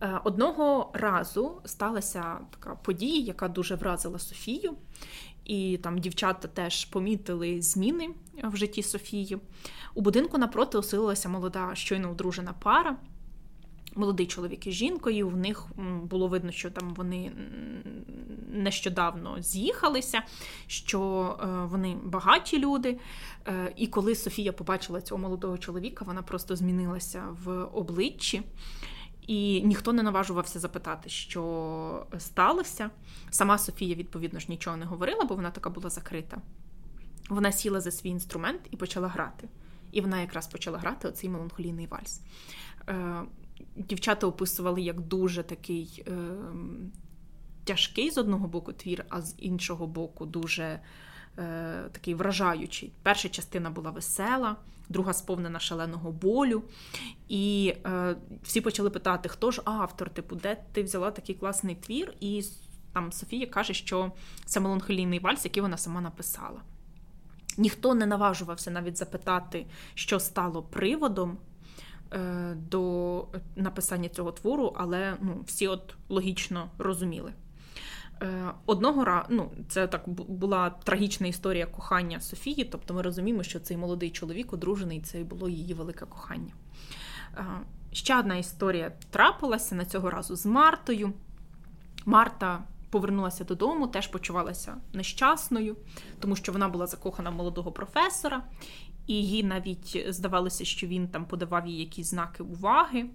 Е, 0.00 0.20
одного 0.24 0.90
разу 0.94 1.60
сталася 1.64 2.38
така 2.50 2.74
подія, 2.74 3.24
яка 3.24 3.48
дуже 3.48 3.74
вразила 3.74 4.18
Софію, 4.18 4.74
і 5.44 5.78
там 5.82 5.98
дівчата 5.98 6.48
теж 6.48 6.84
помітили 6.84 7.62
зміни 7.62 8.08
в 8.42 8.56
житті 8.56 8.82
Софії. 8.82 9.38
У 9.94 10.00
будинку 10.00 10.38
напроти 10.38 10.78
оселилася 10.78 11.28
молода 11.28 11.70
щойно 11.74 12.10
одружена 12.10 12.54
пара. 12.62 12.96
Молодий 13.94 14.26
чоловік 14.26 14.66
із 14.66 14.74
жінкою, 14.74 15.28
в 15.28 15.36
них 15.36 15.66
було 16.02 16.28
видно, 16.28 16.52
що 16.52 16.70
там 16.70 16.94
вони 16.94 17.32
нещодавно 18.48 19.42
з'їхалися, 19.42 20.22
що 20.66 21.00
е, 21.42 21.46
вони 21.66 21.96
багаті 22.04 22.58
люди. 22.58 22.98
Е, 23.46 23.72
і 23.76 23.86
коли 23.86 24.14
Софія 24.14 24.52
побачила 24.52 25.00
цього 25.00 25.20
молодого 25.20 25.58
чоловіка, 25.58 26.04
вона 26.04 26.22
просто 26.22 26.56
змінилася 26.56 27.24
в 27.44 27.64
обличчі. 27.64 28.42
І 29.26 29.62
ніхто 29.62 29.92
не 29.92 30.02
наважувався 30.02 30.58
запитати, 30.58 31.08
що 31.08 32.06
сталося. 32.18 32.90
Сама 33.30 33.58
Софія, 33.58 33.94
відповідно 33.94 34.40
ж, 34.40 34.46
нічого 34.48 34.76
не 34.76 34.84
говорила, 34.84 35.24
бо 35.24 35.34
вона 35.34 35.50
така 35.50 35.70
була 35.70 35.90
закрита. 35.90 36.38
Вона 37.28 37.52
сіла 37.52 37.80
за 37.80 37.90
свій 37.90 38.08
інструмент 38.08 38.60
і 38.70 38.76
почала 38.76 39.08
грати. 39.08 39.48
І 39.92 40.00
вона 40.00 40.20
якраз 40.20 40.46
почала 40.46 40.78
грати 40.78 41.08
оцей 41.08 41.30
меланхолійний 41.30 41.86
вальс. 41.86 42.20
Е, 42.88 43.22
дівчата 43.76 44.26
описували 44.26 44.82
як 44.82 45.00
дуже 45.00 45.42
такий 45.42 46.04
е, 46.08 46.12
тяжкий 47.64 48.10
з 48.10 48.18
одного 48.18 48.48
боку 48.48 48.72
твір, 48.72 49.04
а 49.08 49.22
з 49.22 49.34
іншого 49.38 49.86
боку, 49.86 50.26
дуже 50.26 50.80
такий 51.92 52.14
вражаючий. 52.14 52.92
Перша 53.02 53.28
частина 53.28 53.70
була 53.70 53.90
весела, 53.90 54.56
друга 54.88 55.12
сповнена 55.12 55.60
шаленого 55.60 56.12
болю. 56.12 56.62
І 57.28 57.74
е, 57.86 58.16
всі 58.42 58.60
почали 58.60 58.90
питати, 58.90 59.28
хто 59.28 59.50
ж 59.50 59.62
автор, 59.64 60.10
типу, 60.10 60.36
де 60.36 60.56
ти 60.72 60.82
взяла 60.82 61.10
такий 61.10 61.34
класний 61.34 61.74
твір? 61.74 62.14
І 62.20 62.44
там 62.92 63.12
Софія 63.12 63.46
каже, 63.46 63.74
що 63.74 64.12
це 64.44 64.60
меланхолійний 64.60 65.18
вальс, 65.18 65.44
який 65.44 65.62
вона 65.62 65.76
сама 65.76 66.00
написала. 66.00 66.60
Ніхто 67.58 67.94
не 67.94 68.06
наважувався 68.06 68.70
навіть 68.70 68.98
запитати, 68.98 69.66
що 69.94 70.20
стало 70.20 70.62
приводом. 70.62 71.38
Е, 72.14 72.54
до 72.70 73.26
написання 73.56 74.08
цього 74.08 74.32
твору, 74.32 74.72
але 74.76 75.16
ну, 75.20 75.42
всі 75.46 75.68
от 75.68 75.94
логічно 76.08 76.70
розуміли. 76.78 77.32
Е, 78.22 78.52
одного 78.66 79.04
разу, 79.04 79.26
ну, 79.30 79.50
це 79.68 79.86
так 79.86 80.08
була 80.08 80.70
трагічна 80.70 81.26
історія 81.26 81.66
кохання 81.66 82.20
Софії, 82.20 82.64
тобто 82.64 82.94
ми 82.94 83.02
розуміємо, 83.02 83.42
що 83.42 83.60
цей 83.60 83.76
молодий 83.76 84.10
чоловік 84.10 84.52
одружений, 84.52 85.00
це 85.00 85.24
було 85.24 85.48
її 85.48 85.74
велике 85.74 86.06
кохання. 86.06 86.52
Е, 87.36 87.44
ще 87.92 88.18
одна 88.18 88.36
історія 88.36 88.92
трапилася 89.10 89.74
на 89.74 89.84
цього 89.84 90.10
разу 90.10 90.36
з 90.36 90.46
Мартою. 90.46 91.12
Марта 92.04 92.64
повернулася 92.90 93.44
додому, 93.44 93.86
теж 93.86 94.06
почувалася 94.06 94.76
нещасною, 94.92 95.76
тому 96.20 96.36
що 96.36 96.52
вона 96.52 96.68
була 96.68 96.86
закохана 96.86 97.30
в 97.30 97.34
молодого 97.34 97.72
професора. 97.72 98.42
і 99.06 99.14
їй 99.14 99.44
навіть 99.44 100.06
здавалося, 100.08 100.64
що 100.64 100.86
він 100.86 101.08
там 101.08 101.24
подавав 101.24 101.66
їй 101.66 101.78
якісь 101.78 102.06
знаки 102.06 102.42
уваги. 102.42 103.06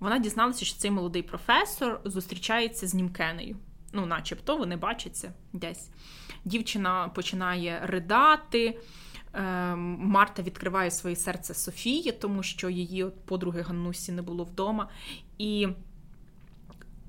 Вона 0.00 0.18
дізналася, 0.18 0.64
що 0.64 0.78
цей 0.78 0.90
молодий 0.90 1.22
професор 1.22 2.00
зустрічається 2.04 2.86
з 2.86 2.94
Німкенею. 2.94 3.56
Ну, 3.92 4.06
начебто, 4.06 4.56
вони 4.56 4.76
бачаться 4.76 5.32
десь. 5.52 5.90
Дівчина 6.44 7.08
починає 7.08 7.80
ридати. 7.82 8.78
Ем, 9.34 9.96
Марта 10.00 10.42
відкриває 10.42 10.90
своє 10.90 11.16
серце 11.16 11.54
Софії, 11.54 12.12
тому 12.12 12.42
що 12.42 12.70
її 12.70 13.06
подруги 13.24 13.62
Ганнусі 13.62 14.12
не 14.12 14.22
було 14.22 14.44
вдома. 14.44 14.88
І 15.38 15.68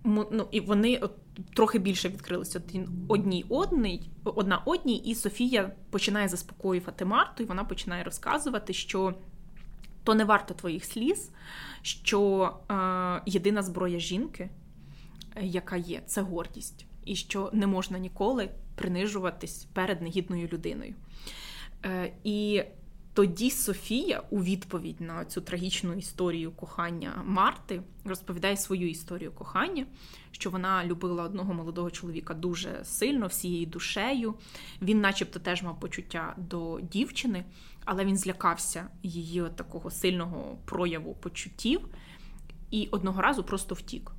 ну, 0.04 0.48
і 0.52 0.60
вони 0.60 0.98
от 0.98 1.12
трохи 1.54 1.80
більше 1.80 2.10
відкрилися 2.10 2.62
одній 3.08 3.46
одній, 3.50 4.10
одна 4.24 4.62
одній, 4.66 4.98
і 4.98 5.16
Софія 5.16 5.72
починає 5.90 6.28
заспокоювати 6.28 7.06
Марту, 7.06 7.44
і 7.44 7.46
вона 7.46 7.64
починає 7.64 8.04
розказувати, 8.04 8.74
що 8.74 9.14
то 10.04 10.16
не 10.16 10.26
варто 10.26 10.54
твоїх 10.54 10.86
сліз, 10.86 11.32
що 11.82 12.54
е, 12.72 13.22
єдина 13.26 13.64
зброя 13.64 14.00
жінки, 14.00 14.50
яка 15.42 15.76
є, 15.76 16.02
це 16.06 16.22
гордість, 16.22 16.86
і 17.06 17.16
що 17.16 17.50
не 17.54 17.68
можна 17.68 18.00
ніколи 18.00 18.50
принижуватись 18.76 19.68
перед 19.74 20.02
негідною 20.02 20.48
людиною. 20.48 20.96
Е, 21.86 22.14
І 22.24 22.64
тоді 23.14 23.52
Софія, 23.52 24.24
у 24.30 24.44
відповідь 24.44 25.02
на 25.02 25.26
цю 25.26 25.42
трагічну 25.42 25.94
історію 25.94 26.52
кохання 26.52 27.24
Марти, 27.26 27.82
розповідає 28.06 28.58
свою 28.58 28.90
історію 28.90 29.32
кохання, 29.32 29.86
що 30.32 30.50
вона 30.50 30.86
любила 30.86 31.24
одного 31.24 31.54
молодого 31.54 31.92
чоловіка 31.92 32.34
дуже 32.34 32.80
сильно, 32.84 33.28
всією 33.28 33.66
душею. 33.66 34.34
Він, 34.82 35.02
начебто, 35.02 35.40
теж 35.40 35.64
мав 35.64 35.80
почуття 35.80 36.36
до 36.38 36.80
дівчини, 36.92 37.46
але 37.86 38.06
він 38.06 38.18
злякався 38.18 38.88
її 39.04 39.44
такого 39.56 39.92
сильного 39.92 40.58
прояву 40.66 41.14
почуттів 41.14 41.82
і 42.72 42.88
одного 42.92 43.22
разу 43.22 43.44
просто 43.44 43.76
втік, 43.76 44.12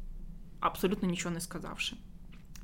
абсолютно 0.65 1.09
нічого 1.09 1.35
не 1.35 1.41
сказавши. 1.41 1.97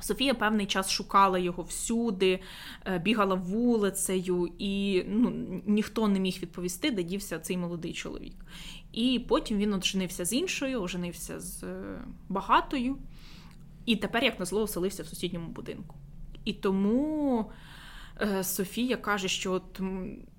Софія 0.00 0.34
певний 0.34 0.66
час 0.66 0.90
шукала 0.90 1.38
його 1.38 1.62
всюди, 1.62 2.40
е, 2.86 2.98
бігала 2.98 3.34
вулицею, 3.34 4.52
і 4.58 5.04
ну, 5.08 5.32
ніхто 5.66 6.08
не 6.08 6.20
міг 6.20 6.38
відповісти, 6.42 6.90
де 6.90 7.02
дівся 7.02 7.38
цей 7.38 7.56
молодий 7.56 7.92
чоловік. 7.92 8.34
І 8.92 9.24
потім 9.28 9.58
він 9.58 9.74
оженився 9.74 10.24
з 10.24 10.32
іншою, 10.32 10.82
оженився 10.82 11.40
з 11.40 11.62
е, 11.62 11.98
багатою, 12.28 12.98
і 13.86 13.96
тепер, 13.96 14.24
як 14.24 14.40
назло, 14.40 14.62
оселився 14.62 15.02
в 15.02 15.06
сусідньому 15.06 15.48
будинку. 15.48 15.96
І 16.44 16.52
тому 16.52 17.50
е, 18.20 18.44
Софія 18.44 18.96
каже, 18.96 19.28
що 19.28 19.52
от 19.52 19.80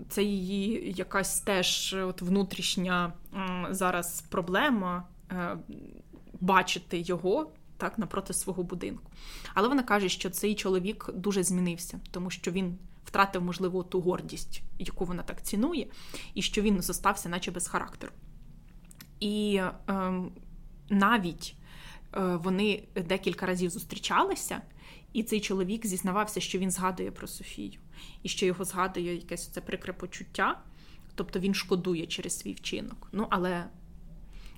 це 0.10 0.24
її 0.24 0.94
якась 0.98 1.40
теж 1.40 1.96
от 2.00 2.22
внутрішня 2.22 3.14
зараз 3.70 4.22
проблема 4.30 5.04
бачити 6.42 7.00
його 7.00 7.52
так 7.78 7.98
напроти 7.98 8.34
свого 8.34 8.64
будинку. 8.64 9.12
Але 9.54 9.68
вона 9.68 9.84
каже, 9.84 10.10
що 10.10 10.30
цей 10.30 10.56
чоловік 10.56 11.10
дуже 11.14 11.44
змінився, 11.44 12.00
тому 12.12 12.30
що 12.30 12.52
він 12.52 12.78
втратив, 13.06 13.42
можливо, 13.44 13.84
ту 13.84 14.02
гордість, 14.02 14.62
яку 14.80 15.06
вона 15.06 15.24
так 15.24 15.44
цінує, 15.44 15.88
і 16.34 16.42
що 16.42 16.62
він 16.62 16.82
зостався, 16.82 17.30
наче 17.30 17.52
без 17.52 17.68
характеру. 17.68 18.14
І 19.20 19.62
е, 19.90 20.14
навіть 20.90 21.56
е, 22.16 22.36
вони 22.36 22.84
декілька 22.96 23.46
разів 23.46 23.70
зустрічалися, 23.70 24.62
і 25.14 25.24
цей 25.24 25.40
чоловік 25.42 25.86
зізнавався, 25.86 26.40
що 26.40 26.60
він 26.60 26.72
згадує 26.72 27.12
про 27.12 27.28
Софію, 27.28 27.80
і 28.24 28.30
що 28.30 28.46
його 28.46 28.66
згадує 28.66 29.16
якесь 29.16 29.48
це 29.48 29.62
прикре 29.62 29.94
почуття, 29.94 30.62
тобто 31.16 31.40
він 31.40 31.54
шкодує 31.54 32.08
через 32.08 32.40
свій 32.40 32.54
вчинок. 32.54 33.08
Ну, 33.12 33.28
але 33.30 33.66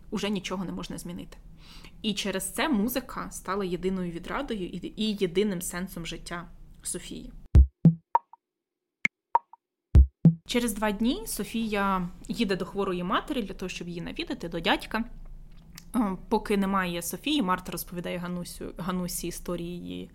уже 0.10 0.30
нічого 0.30 0.66
не 0.66 0.72
можна 0.72 0.98
змінити. 0.98 1.38
І 2.04 2.14
через 2.14 2.44
це 2.44 2.70
музика 2.70 3.32
стала 3.32 3.66
єдиною 3.66 4.12
відрадою 4.12 4.70
і 4.96 5.18
єдиним 5.20 5.62
сенсом 5.62 6.06
життя 6.06 6.48
Софії. 6.84 7.34
Через 10.48 10.74
два 10.74 10.92
дні 10.92 11.24
Софія 11.26 12.10
їде 12.28 12.56
до 12.56 12.66
хворої 12.66 13.04
матері 13.04 13.44
для 13.44 13.54
того, 13.54 13.70
щоб 13.70 13.88
її 13.88 14.02
навідати 14.02 14.50
до 14.50 14.60
дядька. 14.60 15.04
Е, 15.96 16.18
поки 16.30 16.58
немає 16.58 17.02
Софії, 17.02 17.42
Марта 17.42 17.72
розповідає 17.72 18.18
Ганусю, 18.18 18.66
Ганусі 18.78 19.28
історії 19.28 19.78
її 19.80 20.10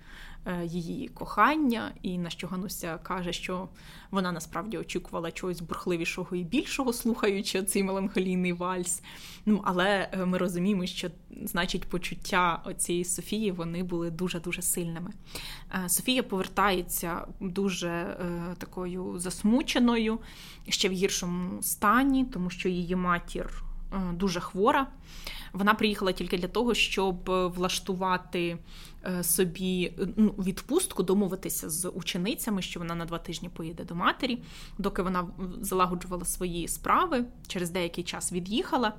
Е, 0.46 1.08
кохання, 1.14 1.92
і 2.02 2.18
на 2.18 2.30
що 2.30 2.46
Гануся 2.46 2.98
каже, 2.98 3.32
що 3.32 3.68
вона 4.10 4.32
насправді 4.32 4.78
очікувала 4.78 5.30
чогось 5.30 5.60
бурхливішого 5.60 6.36
і 6.36 6.44
більшого, 6.44 6.92
слухаючи 6.92 7.62
цей 7.62 7.82
меланхолійний 7.82 8.52
вальс. 8.52 9.02
Ну, 9.46 9.60
Але 9.64 10.08
е, 10.12 10.26
ми 10.26 10.38
розуміємо, 10.38 10.86
що 10.86 11.10
значить 11.42 11.84
почуття 11.84 12.62
цієї 12.76 13.04
Софії 13.04 13.52
вони 13.52 13.82
були 13.82 14.10
дуже-дуже 14.10 14.62
сильними. 14.62 15.10
Е, 15.84 15.88
Софія 15.88 16.22
повертається 16.22 17.26
дуже 17.40 18.16
такою 18.58 19.18
засмученою, 19.18 20.18
ще 20.68 20.88
в 20.88 20.92
гіршому 20.92 21.62
стані, 21.62 22.24
тому 22.24 22.50
що 22.50 22.68
її 22.68 22.96
матір 22.96 23.64
дуже 24.12 24.40
хвора. 24.40 24.86
Вона 25.52 25.74
приїхала 25.74 26.12
тільки 26.12 26.38
для 26.38 26.48
того, 26.48 26.74
щоб 26.74 27.16
влаштувати 27.26 28.58
Е, 29.06 29.22
собі 29.24 29.92
ну, 30.16 30.28
відпустку, 30.28 31.02
домовитися 31.02 31.70
з 31.70 31.88
ученицями, 31.88 32.62
що 32.62 32.80
вона 32.80 32.94
на 32.94 33.04
два 33.04 33.18
тижні 33.18 33.48
поїде 33.48 33.84
до 33.84 33.94
матері, 33.94 34.42
доки 34.78 35.02
вона 35.02 35.28
залагоджувала 35.60 36.24
свої 36.24 36.68
справи, 36.68 37.24
через 37.46 37.70
деякий 37.70 38.04
час 38.04 38.32
від'їхала. 38.32 38.92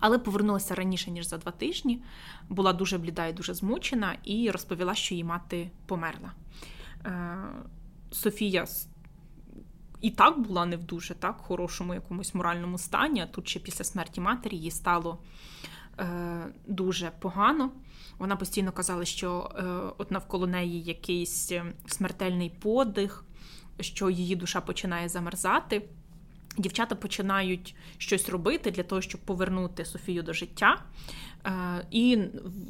Але 0.00 0.18
повернулася 0.18 0.74
раніше, 0.74 1.10
ніж 1.10 1.26
за 1.28 1.38
два 1.38 1.52
тижні, 1.52 2.02
була 2.48 2.72
дуже 2.72 2.98
бліда 2.98 3.26
і 3.26 3.32
дуже 3.32 3.54
змучена, 3.54 4.16
і 4.24 4.50
розповіла, 4.50 4.94
що 4.94 5.14
її 5.14 5.24
мати 5.24 5.70
померла. 5.86 6.32
Е, 7.06 7.36
Софія 8.10 8.66
і 10.06 10.10
так 10.10 10.38
була 10.40 10.66
не 10.66 10.76
в 10.76 10.84
дуже 10.84 11.14
так, 11.14 11.36
хорошому 11.40 11.94
якомусь 11.94 12.34
моральному 12.34 12.78
стані, 12.78 13.20
а 13.20 13.26
тут 13.26 13.48
ще 13.48 13.60
після 13.60 13.84
смерті 13.84 14.20
матері 14.20 14.56
їй 14.56 14.70
стало 14.70 15.18
е, 15.98 16.46
дуже 16.66 17.10
погано. 17.20 17.70
Вона 18.18 18.36
постійно 18.36 18.72
казала, 18.72 19.04
що 19.04 19.50
е, 19.56 19.62
от 19.98 20.10
навколо 20.10 20.46
неї 20.46 20.82
якийсь 20.82 21.52
е, 21.52 21.64
смертельний 21.86 22.50
подих, 22.50 23.24
що 23.80 24.10
її 24.10 24.36
душа 24.36 24.60
починає 24.60 25.08
замерзати. 25.08 25.82
Дівчата 26.58 26.94
починають 26.94 27.76
щось 27.98 28.28
робити 28.28 28.70
для 28.70 28.82
того, 28.82 29.00
щоб 29.00 29.20
повернути 29.20 29.84
Софію 29.84 30.22
до 30.22 30.32
життя. 30.32 30.82
Е, 31.46 31.86
і 31.90 32.16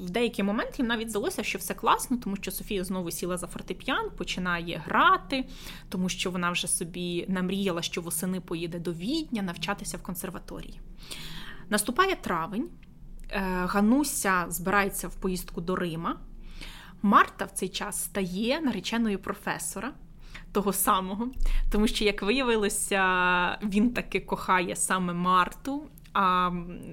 в 0.07 0.11
деякий 0.11 0.45
момент 0.45 0.79
їм 0.79 0.89
навіть 0.89 1.11
здалося, 1.11 1.43
що 1.43 1.59
все 1.59 1.75
класно, 1.75 2.17
тому 2.17 2.37
що 2.37 2.51
Софія 2.51 2.85
знову 2.85 3.11
сіла 3.11 3.37
за 3.37 3.47
фортепіан, 3.47 4.11
починає 4.17 4.83
грати, 4.87 5.45
тому 5.89 6.09
що 6.09 6.31
вона 6.31 6.51
вже 6.51 6.69
собі 6.69 7.27
намріяла, 7.29 7.83
що 7.83 8.01
восени 8.01 8.41
поїде 8.41 8.79
до 8.79 8.93
Відня 8.93 9.43
навчатися 9.43 9.97
в 9.97 10.03
консерваторії. 10.03 10.81
Наступає 11.69 12.17
травень. 12.17 12.69
Е, 13.31 13.41
Гануся 13.67 14.47
збирається 14.49 15.09
в 15.09 15.15
поїздку 15.15 15.61
до 15.61 15.77
Рима. 15.77 16.21
Марта 17.03 17.45
в 17.45 17.51
цей 17.51 17.69
час 17.69 18.05
стає 18.05 18.61
нареченою 18.61 19.19
професора 19.19 19.93
того 20.53 20.73
самого, 20.73 21.29
тому 21.71 21.87
що, 21.87 22.05
як 22.05 22.23
виявилося, 22.23 23.59
він 23.63 23.93
таки 23.93 24.21
кохає 24.21 24.77
саме 24.77 25.13
Марту. 25.13 25.89
А 26.19 26.51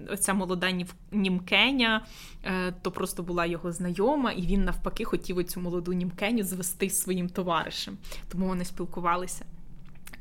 оця 0.10 0.34
молода 0.34 0.72
Німкеня 1.12 2.06
е, 2.44 2.74
то 2.82 2.92
просто 2.92 3.24
була 3.24 3.46
його 3.46 3.72
знайома, 3.72 4.32
і 4.32 4.42
він 4.42 4.66
навпаки 4.66 5.04
хотів 5.04 5.38
оцю 5.38 5.62
молоду 5.62 5.94
Німкеню 5.94 6.44
звести 6.44 6.90
своїм 6.90 7.30
товаришем, 7.30 7.98
тому 8.32 8.48
вони 8.48 8.66
спілкувалися. 8.66 9.46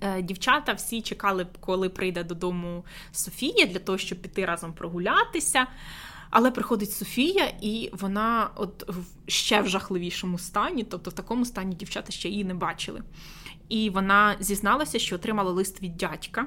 Е, 0.01 0.23
дівчата 0.23 0.73
всі 0.73 1.03
чекали, 1.03 1.47
коли 1.61 1.89
прийде 1.89 2.25
додому 2.25 2.85
Софія, 3.13 3.67
для 3.67 3.79
того, 3.79 3.99
щоб 3.99 4.23
піти 4.23 4.45
разом 4.45 4.73
прогулятися. 4.73 5.67
Але 6.31 6.51
приходить 6.51 6.93
Софія, 6.93 7.53
і 7.61 7.91
вона 7.93 8.51
от 8.57 8.91
ще 9.27 9.61
в 9.61 9.69
жахливішому 9.69 10.39
стані, 10.39 10.85
тобто 10.85 11.11
в 11.11 11.13
такому 11.13 11.45
стані 11.45 11.75
дівчата 11.75 12.13
ще 12.13 12.29
її 12.29 12.45
не 12.45 12.55
бачили. 12.55 13.03
І 13.69 13.91
вона 13.91 14.37
зізналася, 14.41 14.99
що 14.99 15.17
отримала 15.17 15.53
лист 15.53 15.83
від 15.83 15.97
дядька. 15.97 16.47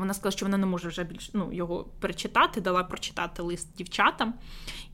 Вона 0.00 0.14
сказала, 0.14 0.32
що 0.32 0.46
вона 0.46 0.58
не 0.58 0.66
може 0.66 0.88
вже 0.88 1.04
більш 1.04 1.30
ну, 1.34 1.52
його 1.52 1.84
перечитати, 2.00 2.60
дала 2.60 2.84
прочитати 2.84 3.42
лист 3.42 3.76
дівчатам. 3.76 4.34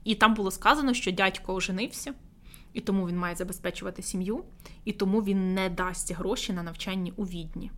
І 0.05 0.15
там 0.15 0.35
було 0.35 0.51
сказано, 0.51 0.95
що 0.95 1.11
дядько 1.11 1.55
оженився 1.55 2.15
і 2.77 2.81
тому 2.81 3.09
він 3.09 3.19
має 3.19 3.35
забезпечувати 3.35 4.03
сім'ю, 4.03 4.45
і 4.85 4.93
тому 4.93 5.23
він 5.23 5.55
не 5.55 5.71
дасть 5.71 6.13
гроші 6.13 6.53
на 6.53 6.63
навчання 6.63 7.13
у 7.17 7.25
відні. 7.25 7.71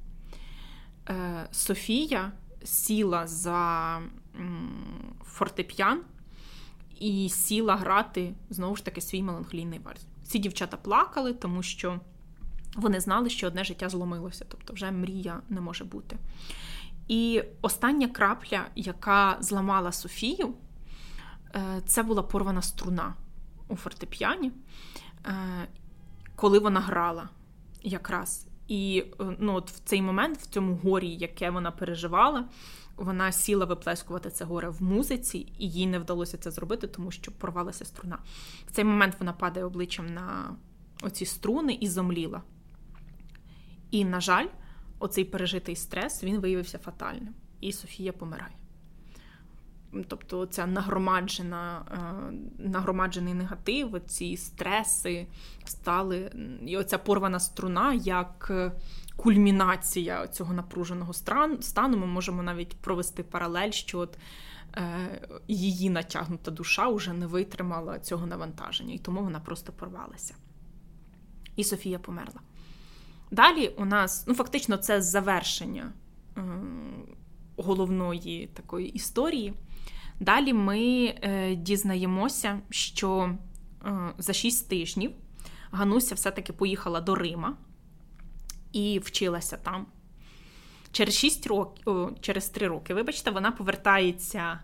Е, 1.08 1.48
Софія 1.50 2.32
сіла 2.64 3.26
за 3.26 4.00
фортеп'ян 5.24 6.00
і 7.00 7.28
сіла 7.28 7.76
грати 7.76 8.34
знову 8.50 8.76
ж 8.76 8.84
таки 8.84 9.00
свій 9.00 9.22
меланхолійний 9.22 9.78
вальс. 9.78 10.06
Ці 10.22 10.38
дівчата 10.38 10.76
плакали, 10.76 11.32
тому 11.32 11.62
що 11.62 12.00
Вони 12.74 13.00
знали, 13.00 13.30
що 13.30 13.46
одне 13.46 13.64
життя 13.64 13.88
зломилося, 13.88 14.44
тобто 14.48 14.72
вже 14.72 14.90
мрія 14.90 15.40
не 15.48 15.60
може 15.60 15.84
бути. 15.84 16.16
І 17.08 17.42
остання 17.62 18.08
крапля, 18.08 18.64
яка 18.76 19.36
зламала 19.40 19.92
Софію, 19.92 20.54
е, 21.54 21.82
це 21.86 22.02
була 22.02 22.22
порвана 22.22 22.62
струна 22.62 23.14
у 23.68 23.76
фортепіані, 23.76 24.52
е, 25.26 25.32
коли 26.36 26.58
вона 26.58 26.80
грала 26.80 27.28
якраз. 27.82 28.46
І 28.68 29.04
е, 29.20 29.36
ну, 29.38 29.54
от 29.54 29.70
в 29.70 29.80
цей 29.84 30.02
момент, 30.02 30.38
в 30.38 30.46
цьому 30.46 30.76
горі, 30.76 31.08
яке 31.08 31.50
вона 31.50 31.70
переживала, 31.70 32.44
вона 32.96 33.32
сіла 33.32 33.64
виплескувати 33.64 34.30
це 34.30 34.44
горе 34.44 34.68
в 34.68 34.82
музиці, 34.82 35.52
і 35.58 35.70
їй 35.70 35.86
не 35.86 35.98
вдалося 35.98 36.38
це 36.38 36.50
зробити, 36.50 36.86
тому 36.86 37.10
що 37.10 37.32
порвалася 37.32 37.84
струна. 37.84 38.18
В 38.66 38.70
цей 38.70 38.84
момент 38.84 39.16
вона 39.18 39.32
падає 39.32 39.66
обличчям 39.66 40.06
на 40.06 40.56
оці 41.02 41.26
струни 41.26 41.78
і 41.80 41.88
зомліла. 41.88 42.42
І, 43.90 44.04
на 44.04 44.20
жаль, 44.20 44.46
оцей 44.98 45.24
пережитий 45.24 45.76
стрес 45.76 46.24
він 46.24 46.40
виявився 46.40 46.78
фатальним. 46.78 47.34
І 47.60 47.72
Софія 47.72 48.12
помирає. 48.12 48.52
Тобто, 50.08 50.46
ця 50.46 50.66
нагромаджена, 50.66 51.82
е, 51.92 52.68
нагромаджений 52.68 53.34
негатив, 53.34 54.00
ці 54.06 54.36
стреси 54.36 55.26
стали. 55.64 56.32
І 56.66 56.76
оця 56.76 56.98
порвана 56.98 57.40
струна 57.40 57.94
як 57.94 58.46
е, 58.50 58.72
кульмінація 59.16 60.26
цього 60.26 60.54
напруженого 60.54 61.12
стану. 61.60 61.96
Ми 61.96 62.06
можемо 62.06 62.42
навіть 62.42 62.76
провести 62.76 63.22
паралель, 63.22 63.70
що 63.70 63.98
от 63.98 64.18
е, 64.76 65.40
її 65.48 65.90
натягнута 65.90 66.50
душа 66.50 66.88
вже 66.88 67.12
не 67.12 67.26
витримала 67.26 67.98
цього 67.98 68.26
навантаження, 68.26 68.94
і 68.94 68.98
тому 68.98 69.22
вона 69.22 69.40
просто 69.40 69.72
порвалася. 69.72 70.34
І 71.56 71.64
Софія 71.64 71.98
померла. 71.98 72.40
Далі 73.30 73.68
у 73.68 73.84
нас, 73.84 74.24
ну, 74.26 74.34
фактично, 74.34 74.76
це 74.76 75.02
завершення 75.02 75.92
е, 76.36 76.40
головної 77.56 78.46
такої 78.46 78.88
історії. 78.88 79.54
Далі 80.20 80.52
ми 80.52 81.14
е, 81.22 81.54
дізнаємося, 81.54 82.60
що 82.70 83.34
е, 83.86 84.14
за 84.18 84.32
6 84.32 84.68
тижнів 84.68 85.12
Гануся 85.70 86.14
все-таки 86.14 86.52
поїхала 86.52 87.00
до 87.00 87.14
Рима 87.14 87.56
і 88.72 88.98
вчилася 88.98 89.56
там. 89.56 89.86
Через 90.92 91.14
6 91.14 91.46
років, 91.46 92.10
через 92.20 92.48
3 92.48 92.68
роки, 92.68 92.94
вибачте, 92.94 93.30
вона 93.30 93.50
повертається 93.52 94.60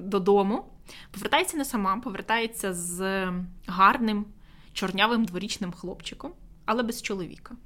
додому. 0.00 0.64
Повертається 1.10 1.56
не 1.56 1.64
сама, 1.64 1.96
повертається 1.96 2.74
з 2.74 3.28
гарним 3.66 4.26
чорнявим 4.72 5.24
дворічним 5.24 5.72
хлопчиком, 5.72 6.32
але 6.64 6.82
без 6.82 7.02
чоловіка. 7.02 7.56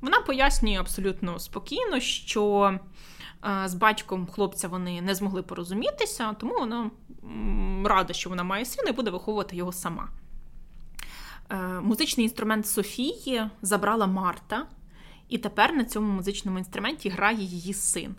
Вона 0.00 0.20
пояснює 0.20 0.76
абсолютно 0.76 1.38
спокійно, 1.38 2.00
що 2.00 2.78
з 3.64 3.74
батьком 3.74 4.26
хлопця 4.26 4.68
вони 4.68 5.02
не 5.02 5.14
змогли 5.14 5.42
порозумітися, 5.42 6.32
тому 6.32 6.54
вона 6.58 6.90
рада, 7.84 8.12
що 8.12 8.30
вона 8.30 8.42
має 8.42 8.64
сина 8.64 8.90
і 8.90 8.92
буде 8.92 9.10
виховувати 9.10 9.56
його 9.56 9.72
сама. 9.72 10.08
Е, 11.50 11.56
музичний 11.80 12.24
інструмент 12.24 12.66
Софії 12.66 13.42
забрала 13.62 14.06
Марта, 14.06 14.66
і 15.28 15.38
тепер 15.38 15.74
на 15.74 15.84
цьому 15.84 16.12
музичному 16.12 16.58
інструменті 16.58 17.08
грає 17.08 17.44
її 17.44 17.74
син. 17.74 18.14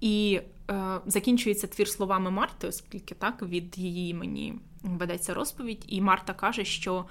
І 0.00 0.40
е, 0.70 1.00
закінчується 1.06 1.66
твір 1.66 1.88
словами 1.88 2.30
Марти, 2.30 2.68
оскільки 2.68 3.14
так 3.14 3.42
від 3.42 3.78
її 3.78 4.10
імені 4.10 4.54
ведеться 4.82 5.34
розповідь, 5.34 5.84
і 5.88 6.00
Марта 6.00 6.34
каже, 6.34 6.64
що 6.64 7.04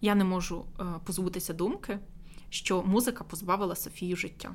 я 0.00 0.14
не 0.14 0.24
можу 0.24 0.64
е, 0.80 0.84
позбутися 1.04 1.52
думки, 1.52 1.98
що 2.50 2.82
музика 2.82 3.24
позбавила 3.24 3.76
Софію 3.76 4.16
життя 4.16 4.54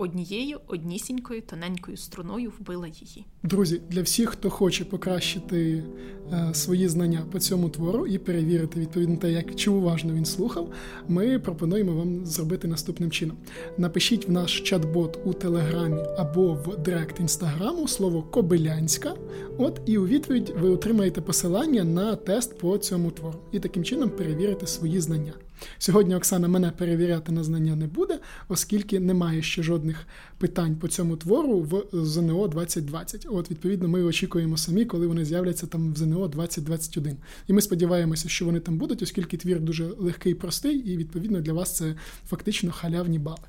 однією 0.00 0.60
однісінькою 0.66 1.42
тоненькою 1.42 1.96
струною 1.96 2.52
вбила 2.58 2.86
її. 2.86 3.24
Друзі, 3.42 3.80
для 3.88 4.02
всіх, 4.02 4.28
хто 4.30 4.50
хоче 4.50 4.84
покращити 4.84 5.84
е, 6.32 6.54
свої 6.54 6.88
знання 6.88 7.26
по 7.32 7.38
цьому 7.38 7.68
твору 7.68 8.06
і 8.06 8.18
перевірити 8.18 8.80
відповідно 8.80 9.16
те, 9.16 9.32
як 9.32 9.54
чи 9.54 9.70
уважно 9.70 10.14
він 10.14 10.24
слухав, 10.24 10.72
ми 11.08 11.38
пропонуємо 11.38 11.92
вам 11.92 12.26
зробити 12.26 12.68
наступним 12.68 13.10
чином: 13.10 13.36
напишіть 13.78 14.28
в 14.28 14.32
наш 14.32 14.72
чат-бот 14.72 15.18
у 15.24 15.32
телеграмі 15.32 16.02
або 16.18 16.54
в 16.54 16.76
директ 16.76 17.20
інстаграму 17.20 17.88
слово 17.88 18.22
Кобилянська. 18.22 19.14
От 19.58 19.80
і 19.86 19.98
у 19.98 20.06
відповідь 20.06 20.54
ви 20.60 20.68
отримаєте 20.68 21.20
посилання 21.20 21.84
на 21.84 22.16
тест 22.16 22.58
по 22.58 22.78
цьому 22.78 23.10
твору, 23.10 23.38
і 23.52 23.60
таким 23.60 23.84
чином 23.84 24.10
перевірите 24.10 24.66
свої 24.66 25.00
знання. 25.00 25.32
Сьогодні 25.78 26.14
Оксана 26.14 26.48
мене 26.48 26.70
перевіряти 26.70 27.32
на 27.32 27.44
знання 27.44 27.76
не 27.76 27.86
буде, 27.86 28.18
оскільки 28.48 29.00
немає 29.00 29.42
ще 29.42 29.62
жодних 29.62 30.06
питань 30.38 30.76
по 30.76 30.88
цьому 30.88 31.16
твору 31.16 31.60
в 31.60 32.04
ЗНО 32.04 32.48
2020. 32.48 33.26
От, 33.30 33.50
відповідно, 33.50 33.88
ми 33.88 34.02
очікуємо 34.02 34.56
самі, 34.56 34.84
коли 34.84 35.06
вони 35.06 35.24
з'являться 35.24 35.66
там 35.66 35.92
в 35.92 35.96
ЗНО 35.96 36.28
2021. 36.28 37.16
І 37.46 37.52
ми 37.52 37.60
сподіваємося, 37.60 38.28
що 38.28 38.44
вони 38.44 38.60
там 38.60 38.78
будуть, 38.78 39.02
оскільки 39.02 39.36
твір 39.36 39.60
дуже 39.60 39.84
легкий, 39.84 40.32
і 40.32 40.34
простий, 40.34 40.76
і 40.76 40.96
відповідно 40.96 41.40
для 41.40 41.52
вас 41.52 41.76
це 41.76 41.94
фактично 42.28 42.72
халявні 42.72 43.18
бали. 43.18 43.48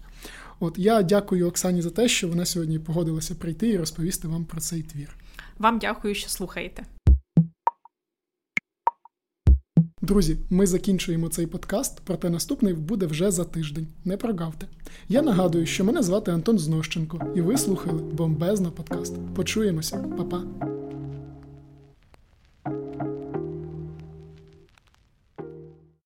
От 0.60 0.78
я 0.78 1.04
дякую 1.04 1.48
Оксані 1.48 1.82
за 1.82 1.90
те, 1.90 2.08
що 2.08 2.28
вона 2.28 2.46
сьогодні 2.46 2.80
погодилася 2.80 3.36
прийти 3.36 3.70
і 3.70 3.78
розповісти 3.78 4.28
вам 4.28 4.46
про 4.46 4.62
цей 4.62 4.82
твір. 4.82 5.16
Вам 5.60 5.80
дякую, 5.80 6.16
що 6.16 6.30
слухаєте. 6.30 6.86
Друзі, 10.12 10.38
ми 10.50 10.68
закінчуємо 10.68 11.30
цей 11.30 11.48
подкаст, 11.48 12.02
проте 12.04 12.30
наступний 12.30 12.74
буде 12.74 13.06
вже 13.06 13.32
за 13.32 13.44
тиждень. 13.44 13.88
Не 14.06 14.18
прогавте. 14.18 14.68
Я 15.10 15.22
нагадую, 15.22 15.66
що 15.66 15.86
мене 15.86 16.04
звати 16.04 16.32
Антон 16.32 16.60
Знощенко, 16.60 17.22
і 17.36 17.42
ви 17.42 17.58
слухали 17.58 18.02
бомбезно 18.02 18.72
подкаст. 18.72 19.14
Почуємося, 19.36 19.98
Па-па. 20.18 20.44